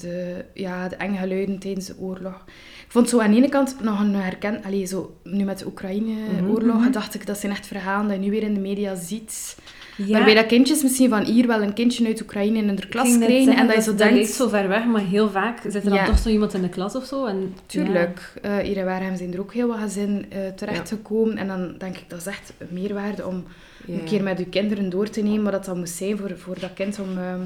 de, 0.02 0.46
ja, 0.54 0.88
de 0.88 0.96
enge 0.96 1.18
geluiden 1.18 1.60
tijdens 1.60 1.86
de 1.86 1.96
oorlog. 2.00 2.44
Ik 2.86 2.92
vond 2.94 3.10
zo 3.10 3.20
aan 3.20 3.32
de 3.32 3.38
ene 3.38 3.50
kant 3.50 3.76
nog 3.82 4.00
een 4.00 4.16
herken... 4.16 4.64
Allee, 4.64 4.86
zo, 4.86 5.16
nu 5.24 5.44
met 5.44 5.60
de 5.60 5.66
Oekraïne-oorlog, 5.66 6.76
Mhm. 6.82 6.92
dacht 6.92 7.16
ik, 7.16 7.26
dat 7.26 7.38
zijn 7.38 7.52
echt 7.52 7.68
verhalen 7.68 8.08
dat 8.08 8.16
je 8.18 8.22
nu 8.24 8.30
weer 8.32 8.44
in 8.44 8.54
de 8.54 8.60
media 8.60 8.96
ziet. 8.96 9.58
Ja, 9.98 10.12
Waarbij 10.14 10.34
dat 10.34 10.46
kindjes 10.46 10.84
misschien 10.84 11.10
van 11.10 11.24
hier 11.24 11.48
wel 11.48 11.62
een 11.62 11.74
kindje 11.74 12.06
uit 12.06 12.22
Oekraïne 12.22 12.58
in 12.58 12.76
de 12.76 12.88
klas 12.88 13.18
krijgen. 13.18 13.44
zeggen, 13.44 13.56
En 13.62 13.68
dat 13.68 13.76
je 13.76 13.82
zo 13.82 13.90
dat 13.90 13.98
denkt... 13.98 14.14
lijkt 14.14 14.30
zo 14.32 14.48
ver 14.48 14.68
weg, 14.68 14.86
maar 14.86 15.02
heel 15.02 15.30
vaak 15.30 15.60
zit 15.62 15.76
er 15.76 15.84
dan 15.84 15.94
Ja. 15.94 16.06
toch 16.06 16.18
zo 16.20 16.30
iemand 16.30 16.54
in 16.54 16.62
de 16.62 16.70
klas 16.70 16.96
of 16.96 17.06
zo. 17.06 17.26
En, 17.26 17.56
Tuurlijk. 17.66 18.34
Eh, 18.42 18.58
hier 18.58 18.78
in 18.78 18.86
Waarhem 18.86 19.18
zijn 19.18 19.34
er 19.34 19.40
ook 19.40 19.54
heel 19.54 19.68
wat 19.68 19.78
gezinnen 19.80 20.26
eh, 20.32 20.40
terechtgekomen. 20.56 21.38
En 21.38 21.48
dan 21.48 21.76
denk 21.78 21.98
ik, 21.98 22.04
dat 22.08 22.20
is 22.20 22.26
echt 22.26 22.54
een 22.58 22.68
meerwaarde 22.72 23.28
om 23.28 23.44
Ja. 23.86 23.94
een 23.94 24.04
keer 24.04 24.24
met 24.24 24.40
uw 24.40 24.50
kinderen 24.50 24.90
door 24.90 25.10
te 25.10 25.22
nemen 25.22 25.44
wat 25.44 25.52
dat 25.52 25.66
dan 25.66 25.80
moest 25.80 25.96
zijn 25.96 26.18
voor, 26.18 26.38
voor 26.38 26.60
dat 26.60 26.74
kind 26.74 27.00
om 27.00 27.18
ehm, 27.18 27.42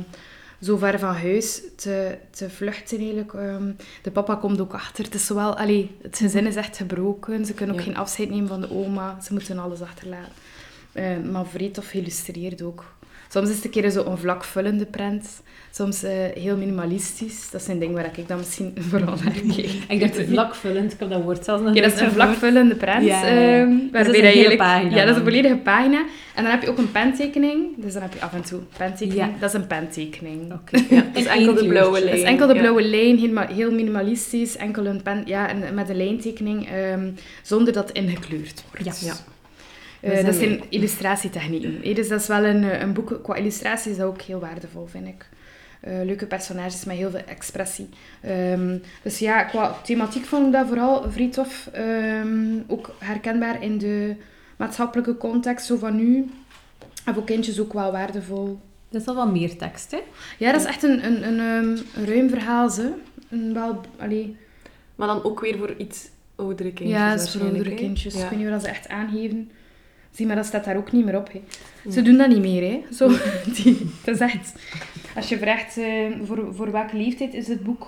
zo 0.61 0.77
ver 0.77 0.99
van 0.99 1.15
huis 1.15 1.61
te, 1.75 2.17
te 2.29 2.49
vluchten 2.49 2.97
eigenlijk. 2.97 3.33
Ehm, 3.33 3.71
de 4.01 4.11
papa 4.11 4.35
komt 4.35 4.61
ook 4.61 4.73
achter. 4.73 5.03
Het 5.05 5.13
is 5.13 5.25
zowel, 5.25 5.57
allee, 5.57 5.91
het 6.01 6.17
gezin 6.17 6.47
is 6.47 6.55
echt 6.55 6.77
gebroken. 6.77 7.45
Ze 7.45 7.53
kunnen 7.53 7.75
ook 7.75 7.81
Ja. 7.81 7.87
geen 7.87 7.97
afscheid 7.97 8.29
nemen 8.29 8.47
van 8.47 8.61
de 8.61 8.71
oma. 8.71 9.17
Ze 9.23 9.33
moeten 9.33 9.57
alles 9.59 9.81
achterlaten. 9.81 10.31
Eh, 10.93 11.05
maar 11.31 11.45
vreed 11.45 11.77
of 11.77 11.87
geïllustreerd 11.87 12.61
ook. 12.61 12.85
Soms 13.33 13.49
is 13.49 13.55
het 13.55 13.65
een 13.65 13.71
keer 13.71 13.89
zo 13.89 14.05
een 14.05 14.17
vlakvullende 14.17 14.85
prent. 14.85 15.41
Soms 15.71 16.03
uh, 16.03 16.11
heel 16.33 16.57
minimalistisch. 16.57 17.49
Dat 17.51 17.61
zijn 17.61 17.79
dingen 17.79 17.95
waar 17.95 18.09
ik 18.15 18.27
dan 18.27 18.37
misschien 18.37 18.73
vooral 18.89 19.15
naar 19.23 19.33
kijk. 19.33 19.71
ik 19.87 19.99
dacht 19.99 20.27
vlakvullend, 20.33 20.93
ik 20.93 20.99
heb 20.99 21.09
dat 21.09 21.21
woord 21.21 21.45
zelfs 21.45 21.63
nog 21.63 21.75
Ja, 21.75 21.81
dat 21.81 21.93
is 21.93 21.99
een 21.99 22.11
vlakvullende 22.11 22.75
prent. 22.75 23.05
Ja, 23.05 23.59
um, 23.59 23.89
waarbij 23.91 24.03
dat 24.03 24.13
is 24.13 24.19
een 24.21 24.25
hele 24.25 24.55
pagina. 24.55 24.95
Ja, 24.95 25.01
dat 25.01 25.09
is 25.09 25.15
een 25.15 25.23
volledige 25.23 25.57
pagina. 25.57 26.05
En 26.35 26.43
dan 26.43 26.51
heb 26.51 26.61
je 26.61 26.69
ook 26.69 26.77
een 26.77 26.91
pentekening. 26.91 27.67
Dus 27.77 27.93
dan 27.93 28.01
heb 28.01 28.13
je 28.13 28.21
af 28.21 28.33
en 28.33 28.41
toe 28.41 28.59
een 28.59 28.67
pentekening. 28.77 29.39
Dat 29.39 29.49
is 29.49 29.55
een 29.55 29.67
pentekening. 29.67 30.53
Okay. 30.53 30.85
Ja, 30.89 31.05
dat 31.13 31.21
is 31.21 31.25
enkel 31.25 31.53
de 31.53 31.67
blauwe 31.67 31.99
lijn. 31.99 32.05
Dat 32.05 32.19
is 32.19 32.23
enkel 32.23 32.47
de 32.47 32.55
blauwe 32.55 32.81
lijn, 32.81 33.17
heel, 33.17 33.37
heel 33.37 33.71
minimalistisch. 33.71 34.57
Enkel 34.57 34.85
een 34.85 35.01
pen... 35.01 35.21
Ja, 35.25 35.49
en 35.49 35.73
met 35.73 35.89
een 35.89 35.97
lijntekening, 35.97 36.67
um, 36.93 37.15
zonder 37.41 37.73
dat 37.73 37.91
ingekleurd 37.91 38.63
wordt. 38.71 39.01
Ja. 39.01 39.13
Ja. 40.01 40.19
Uh, 40.19 40.25
dat 40.25 40.35
zijn 40.35 40.63
illustratietechnieken. 40.69 41.95
Dus 41.95 42.07
dat 42.07 42.21
is 42.21 42.27
wel 42.27 42.43
een, 42.43 42.81
een 42.81 42.93
boek... 42.93 43.19
Qua 43.23 43.35
illustratie 43.35 43.91
is 43.91 43.97
dat 43.97 44.07
ook 44.07 44.21
heel 44.21 44.39
waardevol, 44.39 44.85
vind 44.85 45.07
ik. 45.07 45.29
Uh, 45.87 45.93
leuke 46.03 46.25
personages 46.25 46.85
met 46.85 46.97
heel 46.97 47.09
veel 47.09 47.25
expressie. 47.27 47.89
Um, 48.27 48.81
dus 49.01 49.19
ja, 49.19 49.43
qua 49.43 49.77
thematiek 49.83 50.25
vond 50.25 50.45
ik 50.45 50.51
dat 50.51 50.67
vooral 50.67 51.11
vrij 51.11 51.29
tof. 51.29 51.69
Um, 51.77 52.63
ook 52.67 52.95
herkenbaar 52.99 53.63
in 53.63 53.77
de 53.77 54.15
maatschappelijke 54.57 55.17
context, 55.17 55.65
zo 55.65 55.77
van 55.77 55.95
nu. 55.95 56.29
En 57.05 57.13
voor 57.13 57.23
kindjes 57.23 57.59
ook 57.59 57.73
wel 57.73 57.91
waardevol. 57.91 58.59
Dat 58.89 59.01
is 59.01 59.07
al 59.07 59.15
wel 59.15 59.31
meer 59.31 59.57
tekst, 59.57 59.91
hè? 59.91 59.99
Ja, 60.37 60.51
dat 60.51 60.61
is 60.61 60.67
echt 60.67 60.83
een, 60.83 61.05
een, 61.05 61.27
een, 61.27 61.39
um, 61.39 61.77
een 61.95 62.05
ruim 62.05 62.29
verhaal, 62.29 62.69
ze. 62.69 62.93
Een 63.29 63.53
wel, 63.53 63.81
allee. 63.99 64.35
Maar 64.95 65.07
dan 65.07 65.23
ook 65.23 65.39
weer 65.39 65.57
voor 65.57 65.73
iets 65.77 66.09
oudere 66.35 66.73
kindjes 66.73 66.97
Ja, 66.97 67.15
dat 67.15 67.27
is 67.27 67.31
voor 67.31 67.41
oudere 67.41 67.73
kindjes. 67.73 68.13
Ja. 68.13 68.23
Ik 68.23 68.29
weet 68.29 68.39
niet 68.39 68.49
wat 68.49 68.61
ze 68.61 68.67
echt 68.67 68.87
aangeven. 68.87 69.51
Zie, 70.11 70.25
maar 70.25 70.35
dat 70.35 70.45
staat 70.45 70.65
daar 70.65 70.77
ook 70.77 70.91
niet 70.91 71.05
meer 71.05 71.17
op. 71.17 71.31
Hè. 71.31 71.41
Ze 71.91 72.01
doen 72.01 72.17
dat 72.17 72.27
niet 72.27 72.39
meer. 72.39 72.71
Hè. 72.71 72.93
Zo, 72.93 73.07
die, 73.55 73.89
dat 74.03 74.15
is 74.15 74.21
echt... 74.21 74.53
Als 75.15 75.29
je 75.29 75.37
vraagt 75.37 75.77
uh, 75.77 76.11
voor, 76.23 76.55
voor 76.55 76.71
welke 76.71 76.97
leeftijd 76.97 77.33
is 77.33 77.47
het 77.47 77.63
boek, 77.63 77.87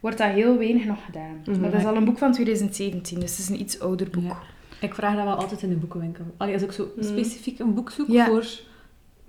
wordt 0.00 0.18
dat 0.18 0.30
heel 0.30 0.58
weinig 0.58 0.84
nog 0.84 1.04
gedaan. 1.04 1.36
Mm 1.36 1.40
-hmm. 1.44 1.60
Maar 1.60 1.70
dat 1.70 1.80
is 1.80 1.86
al 1.86 1.96
een 1.96 2.04
boek 2.04 2.18
van 2.18 2.32
2017, 2.32 3.20
dus 3.20 3.30
het 3.30 3.38
is 3.38 3.48
een 3.48 3.60
iets 3.60 3.80
ouder 3.80 4.10
boek. 4.10 4.24
Ja. 4.24 4.38
Ik 4.80 4.94
vraag 4.94 5.14
dat 5.14 5.24
wel 5.24 5.34
altijd 5.34 5.62
in 5.62 5.68
de 5.68 5.76
boekenwinkel. 5.76 6.24
Allee, 6.36 6.54
als 6.54 6.62
ik 6.62 6.72
zo 6.72 6.92
mm. 6.96 7.02
specifiek 7.02 7.58
een 7.58 7.74
boek 7.74 7.90
zoek 7.90 8.08
ja. 8.08 8.26
voor 8.26 8.46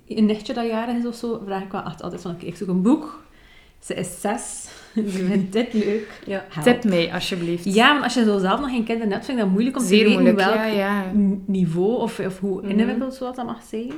een 0.07 0.25
nichtje 0.25 0.53
dat 0.53 0.67
jarig 0.67 0.95
is 0.95 1.05
of 1.05 1.15
zo, 1.15 1.41
vraag 1.45 1.63
ik 1.63 1.71
wel 1.71 1.83
echt 1.83 2.01
altijd 2.01 2.21
van, 2.21 2.35
ik 2.39 2.55
zoek 2.55 2.67
een 2.67 2.81
boek. 2.81 3.23
Ze 3.79 3.93
is 3.93 4.21
zes. 4.21 4.69
Ze 5.13 5.25
vindt 5.25 5.53
dit 5.53 5.73
leuk. 5.73 6.21
Ja. 6.25 6.45
Tip 6.63 6.83
mee, 6.83 7.13
alsjeblieft. 7.13 7.73
Ja, 7.73 7.91
want 7.91 8.03
als 8.03 8.13
je 8.13 8.23
zo 8.23 8.37
zelf 8.37 8.59
nog 8.59 8.69
geen 8.69 8.83
kinderen 8.83 9.11
hebt, 9.11 9.25
vind 9.25 9.37
ik 9.37 9.43
dat 9.43 9.53
moeilijk 9.53 9.77
om 9.77 9.83
Zeer 9.83 10.05
te 10.05 10.17
weten 10.17 10.35
welk 10.35 10.55
ja, 10.55 10.65
ja. 10.65 11.11
niveau 11.45 11.97
of, 11.99 12.19
of 12.19 12.39
hoe 12.39 12.61
mm. 12.61 12.69
ingewikkeld 12.69 13.13
zo 13.13 13.31
dat 13.31 13.45
mag 13.45 13.63
zijn. 13.69 13.93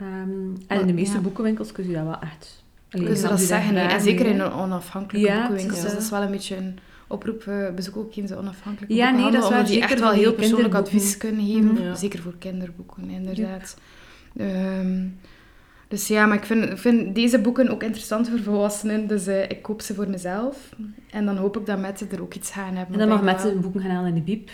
Um, 0.00 0.56
en 0.66 0.80
in 0.80 0.86
de 0.86 0.92
meeste 0.92 1.20
boekenwinkels 1.20 1.72
kun 1.72 1.88
je 1.88 1.94
dat 1.94 2.04
wel 2.04 2.20
echt 2.20 2.64
Kun 2.88 3.02
je 3.02 3.20
dat 3.20 3.40
zeggen, 3.40 3.76
en 3.76 4.00
zeker 4.00 4.26
in 4.26 4.40
een 4.40 4.52
onafhankelijke 4.52 5.32
boekenwinkel. 5.32 5.82
Dus 5.82 5.92
dat 5.92 6.02
is 6.02 6.10
wel 6.10 6.22
een 6.22 6.30
beetje 6.30 6.56
een 6.56 6.78
oproep. 7.08 7.44
Uh, 7.48 7.70
bezoek 7.70 7.96
ook 7.96 8.14
eens 8.14 8.32
onafhankelijke 8.32 8.94
ja, 8.94 9.10
nee, 9.10 9.30
dat 9.30 9.42
is 9.42 9.48
waar, 9.48 9.64
die 9.64 9.80
echt 9.80 10.00
wel 10.00 10.10
heel 10.10 10.32
persoonlijk 10.32 10.74
advies 10.74 11.16
kunnen 11.16 11.46
geven. 11.46 11.86
Mm 11.86 11.94
Zeker 11.94 12.22
voor 12.22 12.34
kinderboeken, 12.38 13.10
inderdaad. 13.10 13.76
Um, 14.40 15.18
dus 15.88 16.08
ja, 16.08 16.26
maar 16.26 16.36
ik 16.36 16.44
vind, 16.44 16.80
vind 16.80 17.14
deze 17.14 17.38
boeken 17.38 17.68
ook 17.68 17.82
interessant 17.82 18.28
voor 18.28 18.38
volwassenen. 18.38 19.06
Dus 19.06 19.28
uh, 19.28 19.42
ik 19.42 19.62
koop 19.62 19.80
ze 19.80 19.94
voor 19.94 20.08
mezelf. 20.08 20.68
En 21.10 21.26
dan 21.26 21.36
hoop 21.36 21.56
ik 21.56 21.66
dat 21.66 21.78
Mette 21.78 22.06
er 22.10 22.22
ook 22.22 22.34
iets 22.34 22.50
gaan 22.50 22.74
hebben. 22.74 23.00
En 23.00 23.00
dan 23.00 23.08
mag 23.08 23.22
Mette 23.22 23.50
een 23.50 23.60
boeken 23.60 23.80
gaan 23.80 23.90
halen 23.90 24.08
in 24.08 24.14
de 24.14 24.20
biep. 24.20 24.50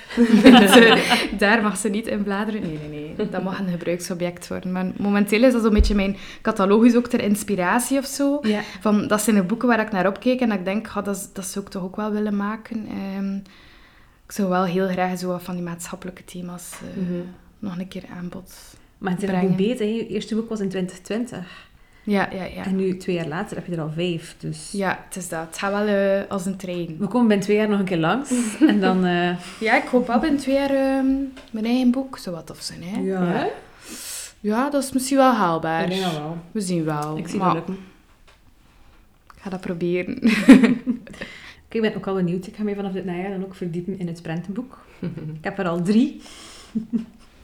daar 1.38 1.62
mag 1.62 1.76
ze 1.76 1.88
niet 1.88 2.06
in 2.06 2.22
bladeren. 2.22 2.60
Nee, 2.60 2.78
nee, 2.90 3.14
nee. 3.16 3.28
Dat 3.30 3.42
mag 3.42 3.58
een 3.58 3.68
gebruiksobject 3.68 4.48
worden. 4.48 4.72
Maar 4.72 4.86
momenteel 4.96 5.42
is 5.42 5.52
dat 5.52 5.62
zo'n 5.62 5.74
beetje 5.74 5.94
mijn 5.94 6.16
catalogus 6.42 6.96
ook 6.96 7.06
ter 7.06 7.22
inspiratie 7.22 7.98
of 7.98 8.06
zo. 8.06 8.38
Ja. 8.42 8.60
Van, 8.80 9.06
dat 9.06 9.22
zijn 9.22 9.36
de 9.36 9.42
boeken 9.42 9.68
waar 9.68 9.80
ik 9.80 9.92
naar 9.92 10.06
opkeek 10.06 10.40
en 10.40 10.48
dat 10.48 10.58
ik 10.58 10.64
denk, 10.64 10.86
oh, 10.86 11.04
dat, 11.04 11.30
dat 11.32 11.44
zou 11.44 11.64
ik 11.64 11.70
toch 11.70 11.82
ook 11.82 11.96
wel 11.96 12.12
willen 12.12 12.36
maken. 12.36 12.88
Um, 13.18 13.42
ik 14.26 14.32
zou 14.32 14.48
wel 14.48 14.64
heel 14.64 14.88
graag 14.88 15.18
zo 15.18 15.38
van 15.38 15.54
die 15.54 15.64
maatschappelijke 15.64 16.24
thema's 16.24 16.72
uh, 16.82 17.02
mm 17.02 17.08
-hmm. 17.08 17.34
nog 17.58 17.78
een 17.78 17.88
keer 17.88 18.04
aanbod 18.16 18.52
maar 19.00 19.12
het 19.12 19.22
is 19.22 19.30
nog 19.30 19.56
beter. 19.56 19.86
Je 19.86 20.06
eerste 20.06 20.34
boek 20.34 20.48
was 20.48 20.60
in 20.60 20.68
2020. 20.68 21.68
Ja, 22.02 22.28
ja, 22.32 22.44
ja. 22.44 22.64
En 22.64 22.76
nu, 22.76 22.96
twee 22.96 23.16
jaar 23.16 23.28
later, 23.28 23.56
heb 23.56 23.66
je 23.66 23.72
er 23.72 23.80
al 23.80 23.90
vijf. 23.90 24.36
Dus... 24.38 24.70
Ja, 24.72 25.04
het 25.06 25.16
is 25.16 25.28
dat. 25.28 25.46
Het 25.46 25.58
gaat 25.58 25.72
wel 25.72 25.88
uh, 25.88 26.30
als 26.30 26.46
een 26.46 26.56
trein. 26.56 26.96
We 26.98 27.06
komen 27.06 27.28
binnen 27.28 27.46
twee 27.46 27.56
jaar 27.56 27.68
nog 27.68 27.78
een 27.78 27.84
keer 27.84 27.98
langs. 27.98 28.30
en 28.68 28.80
dan... 28.80 29.06
Uh... 29.06 29.30
Ja, 29.60 29.82
ik 29.82 29.88
hoop 29.88 30.06
wel 30.06 30.18
binnen 30.18 30.40
twee 30.40 30.54
jaar 30.54 30.70
uh, 30.70 31.14
mijn 31.50 31.64
eigen 31.64 31.90
boek. 31.90 32.18
Zou 32.18 32.36
wat 32.36 32.46
tof 32.46 32.60
zijn, 32.60 32.82
hè? 32.82 33.00
Ja. 33.00 33.32
ja. 33.32 33.48
Ja, 34.40 34.70
dat 34.70 34.82
is 34.82 34.92
misschien 34.92 35.16
wel 35.16 35.32
haalbaar. 35.32 35.82
Ik 35.82 35.88
denk 35.88 36.12
wel. 36.12 36.38
We 36.50 36.60
zien 36.60 36.84
wel. 36.84 37.16
Ik 37.16 37.28
zie 37.28 37.38
maar... 37.38 37.54
dat 37.54 37.56
lukken. 37.56 37.84
Ik 39.34 39.42
ga 39.42 39.50
dat 39.50 39.60
proberen. 39.60 40.22
ik 41.68 41.80
ben 41.80 41.96
ook 41.96 42.06
al 42.06 42.14
benieuwd. 42.14 42.46
Ik 42.46 42.56
ga 42.56 42.62
mij 42.62 42.74
vanaf 42.74 42.92
dit 42.92 43.04
najaar 43.04 43.30
dan 43.30 43.44
ook 43.44 43.54
verdiepen 43.54 43.98
in 43.98 44.06
het 44.06 44.22
prentenboek. 44.22 44.78
ik 45.38 45.44
heb 45.44 45.58
er 45.58 45.68
al 45.68 45.82
drie. 45.82 46.20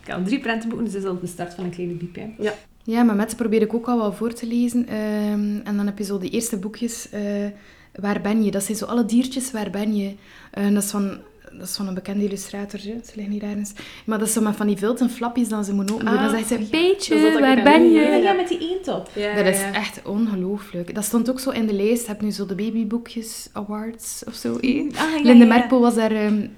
Ik 0.06 0.12
heb 0.12 0.24
drie 0.24 0.40
prentenboeken, 0.40 0.84
dus 0.84 0.94
dat 0.94 1.02
is 1.02 1.08
al 1.08 1.20
de 1.20 1.26
start 1.26 1.54
van 1.54 1.64
een 1.64 1.70
kleine 1.70 1.94
biep. 1.94 2.16
Ja. 2.38 2.52
Ja, 2.82 3.02
maar 3.02 3.16
met 3.16 3.36
probeer 3.36 3.62
ik 3.62 3.74
ook 3.74 3.86
al 3.86 3.98
wel 3.98 4.12
voor 4.12 4.32
te 4.32 4.46
lezen. 4.46 4.86
Ehm, 4.88 5.60
en 5.64 5.76
dan 5.76 5.86
heb 5.86 5.98
je 5.98 6.04
zo 6.04 6.18
de 6.18 6.28
eerste 6.28 6.56
boekjes. 6.56 7.08
Uh, 7.14 7.20
waar 7.94 8.20
ben 8.20 8.44
je? 8.44 8.50
Dat 8.50 8.62
zijn 8.62 8.76
zo 8.76 8.84
alle 8.84 9.04
diertjes, 9.04 9.50
waar 9.50 9.70
ben 9.70 9.96
je? 9.96 10.14
Uh, 10.58 10.74
dat 10.74 10.82
is 10.82 10.90
van 10.90 11.18
dat 11.58 11.68
is 11.68 11.76
van 11.76 11.88
een 11.88 11.94
bekende 11.94 12.24
illustrator, 12.24 12.80
ze 12.80 13.12
liggen 13.14 13.32
hier 13.32 13.42
ergens. 13.42 13.72
Maar 14.04 14.18
dat 14.18 14.28
is 14.28 14.34
zo 14.34 14.40
met 14.40 14.56
van 14.56 14.66
die 14.66 14.76
vilten 14.76 15.10
flapjes 15.10 15.48
dan 15.48 15.64
ze 15.64 15.74
moeten 15.74 15.94
open 15.94 16.06
doen. 16.06 16.16
dan 16.16 16.30
zegt 16.30 16.48
ze, 16.48 16.66
beetje, 16.70 17.38
waar 17.40 17.62
ben 17.62 17.90
je? 17.90 18.00
Ja, 18.00 18.32
met 18.32 18.48
die 18.48 18.58
eentop. 18.58 19.10
Ja, 19.14 19.34
dat 19.34 19.46
is 19.46 19.62
echt 19.72 20.00
ongelooflijk. 20.04 20.94
Dat 20.94 21.04
stond 21.04 21.30
ook 21.30 21.40
zo 21.40 21.50
in 21.50 21.66
de 21.66 21.74
lijst. 21.74 22.06
heb 22.06 22.20
nu 22.20 22.30
zo 22.30 22.46
de 22.46 22.54
Babyboekjes 22.54 23.48
Awards 23.52 24.22
of 24.26 24.34
zo. 24.34 24.56
Eh? 24.56 24.86
Ah, 24.96 25.22
Linde 25.22 25.46
Merkel 25.46 25.80
was 25.80 25.94
daar... 25.94 26.12
Um, 26.12 26.50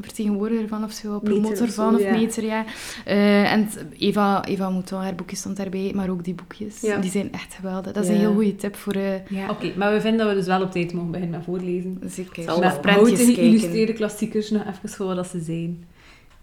vertegenwoordiger 0.00 0.68
van 0.68 0.84
of 0.84 0.92
zo, 0.92 1.18
promotor 1.18 1.68
van 1.70 1.94
of 1.94 2.10
meter, 2.10 2.44
ja. 2.44 2.64
Uh, 3.06 3.52
en 3.52 3.68
Eva, 3.98 4.44
Eva 4.44 4.70
Mouton, 4.70 5.00
haar 5.00 5.14
boekje 5.14 5.36
stond 5.36 5.56
daarbij, 5.56 5.92
maar 5.94 6.10
ook 6.10 6.24
die 6.24 6.34
boekjes. 6.34 6.80
Die 6.80 7.10
zijn 7.10 7.32
echt 7.32 7.54
geweldig. 7.54 7.92
Dat 7.92 8.04
is 8.04 8.10
een 8.10 8.16
heel 8.16 8.34
goede 8.34 8.56
tip 8.56 8.76
voor... 8.76 8.96
Uh, 8.96 9.26
ja, 9.28 9.50
oké. 9.50 9.72
Maar 9.76 9.92
we 9.92 10.00
vinden 10.00 10.18
dat 10.18 10.28
we 10.28 10.34
dus 10.34 10.46
wel 10.46 10.62
op 10.62 10.70
tijd 10.70 10.92
mogen 10.92 11.10
beginnen 11.10 11.36
met 11.36 11.44
voorlezen. 11.44 12.00
Zeker. 12.06 12.42
Zal 12.42 12.60
met 12.60 12.80
prentjes 12.80 13.18
kijken. 13.18 13.34
geïllustreerde 13.34 13.92
klassiekers 13.92 14.50
nog 14.50 14.62
even 14.66 14.88
gewoon 14.88 15.16
wat 15.16 15.26
ze 15.26 15.40
zijn. 15.40 15.84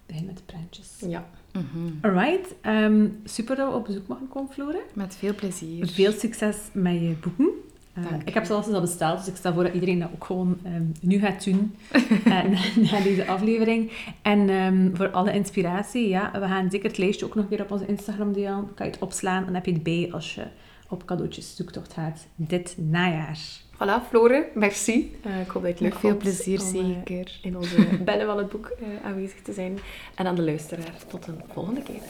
Begin 0.05 0.25
met 0.25 0.37
de 0.37 0.43
prentjes. 0.45 0.89
Ja. 1.07 1.29
Mm 1.51 1.67
-hmm. 1.71 1.99
Alright. 2.01 2.55
Um, 2.65 3.19
super 3.23 3.55
dat 3.55 3.69
we 3.69 3.75
op 3.75 3.85
bezoek 3.85 4.07
mogen 4.07 4.27
komen, 4.27 4.53
Flore. 4.53 4.81
Met 4.93 5.15
veel 5.15 5.35
plezier. 5.35 5.87
Veel 5.87 6.11
succes 6.11 6.57
met 6.71 6.93
je 6.93 7.15
boeken. 7.21 7.49
Uh, 7.97 8.05
ik 8.25 8.33
heb 8.33 8.45
zelfs 8.45 8.67
al 8.67 8.81
besteld, 8.81 9.17
dus 9.17 9.27
ik 9.27 9.35
stel 9.35 9.53
voor 9.53 9.63
dat 9.63 9.73
iedereen 9.73 9.99
dat 9.99 10.09
ook 10.13 10.23
gewoon 10.23 10.59
um, 10.65 10.91
nu 11.01 11.19
gaat 11.19 11.43
doen 11.43 11.75
uh, 11.95 12.25
na, 12.43 12.43
na, 12.91 12.99
deze 13.01 13.27
aflevering. 13.27 13.91
En 14.21 14.49
um, 14.49 14.91
voor 14.95 15.09
alle 15.09 15.33
inspiratie, 15.33 16.09
ja, 16.09 16.31
we 16.31 16.47
gaan 16.47 16.71
zeker 16.71 16.89
het 16.89 16.97
lijstje 16.97 17.25
ook 17.25 17.35
nog 17.35 17.49
weer 17.49 17.61
op 17.61 17.71
onze 17.71 17.85
Instagram 17.85 18.33
delen. 18.33 18.73
Kan 18.75 18.85
je 18.85 18.91
het 18.91 19.01
opslaan, 19.01 19.45
dan 19.45 19.53
heb 19.53 19.65
je 19.65 19.73
het 19.73 19.83
bij 19.83 20.09
als 20.11 20.35
je 20.35 20.43
op 20.89 21.05
cadeautjes 21.05 21.55
zoektocht 21.55 21.93
gaat 21.93 22.27
dit 22.35 22.75
najaar. 22.77 23.39
Voilà, 23.73 24.07
Flore, 24.09 24.49
merci. 24.53 25.15
Uh, 25.25 25.41
ik 25.41 25.47
hoop 25.47 25.63
dat 25.63 25.79
je 25.79 25.85
het 25.85 25.93
leuk 25.93 26.01
Veel 26.01 26.17
plezier, 26.17 26.59
zeker. 26.59 27.39
in 27.41 27.57
onze 27.57 27.87
bellen 28.05 28.25
van 28.25 28.37
het 28.37 28.49
boek 28.49 28.75
aanwezig 29.03 29.41
te 29.41 29.53
zijn. 29.53 29.79
En 30.15 30.27
aan 30.27 30.35
de 30.35 30.43
luisteraar, 30.43 30.93
tot 31.07 31.27
een 31.27 31.41
volgende 31.53 31.81
keer. 31.81 32.01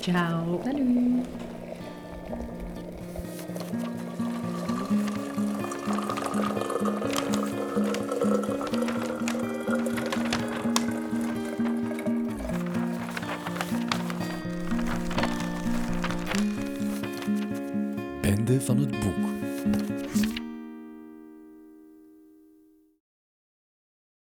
Ciao. 0.00 0.60
Salut. 0.64 1.26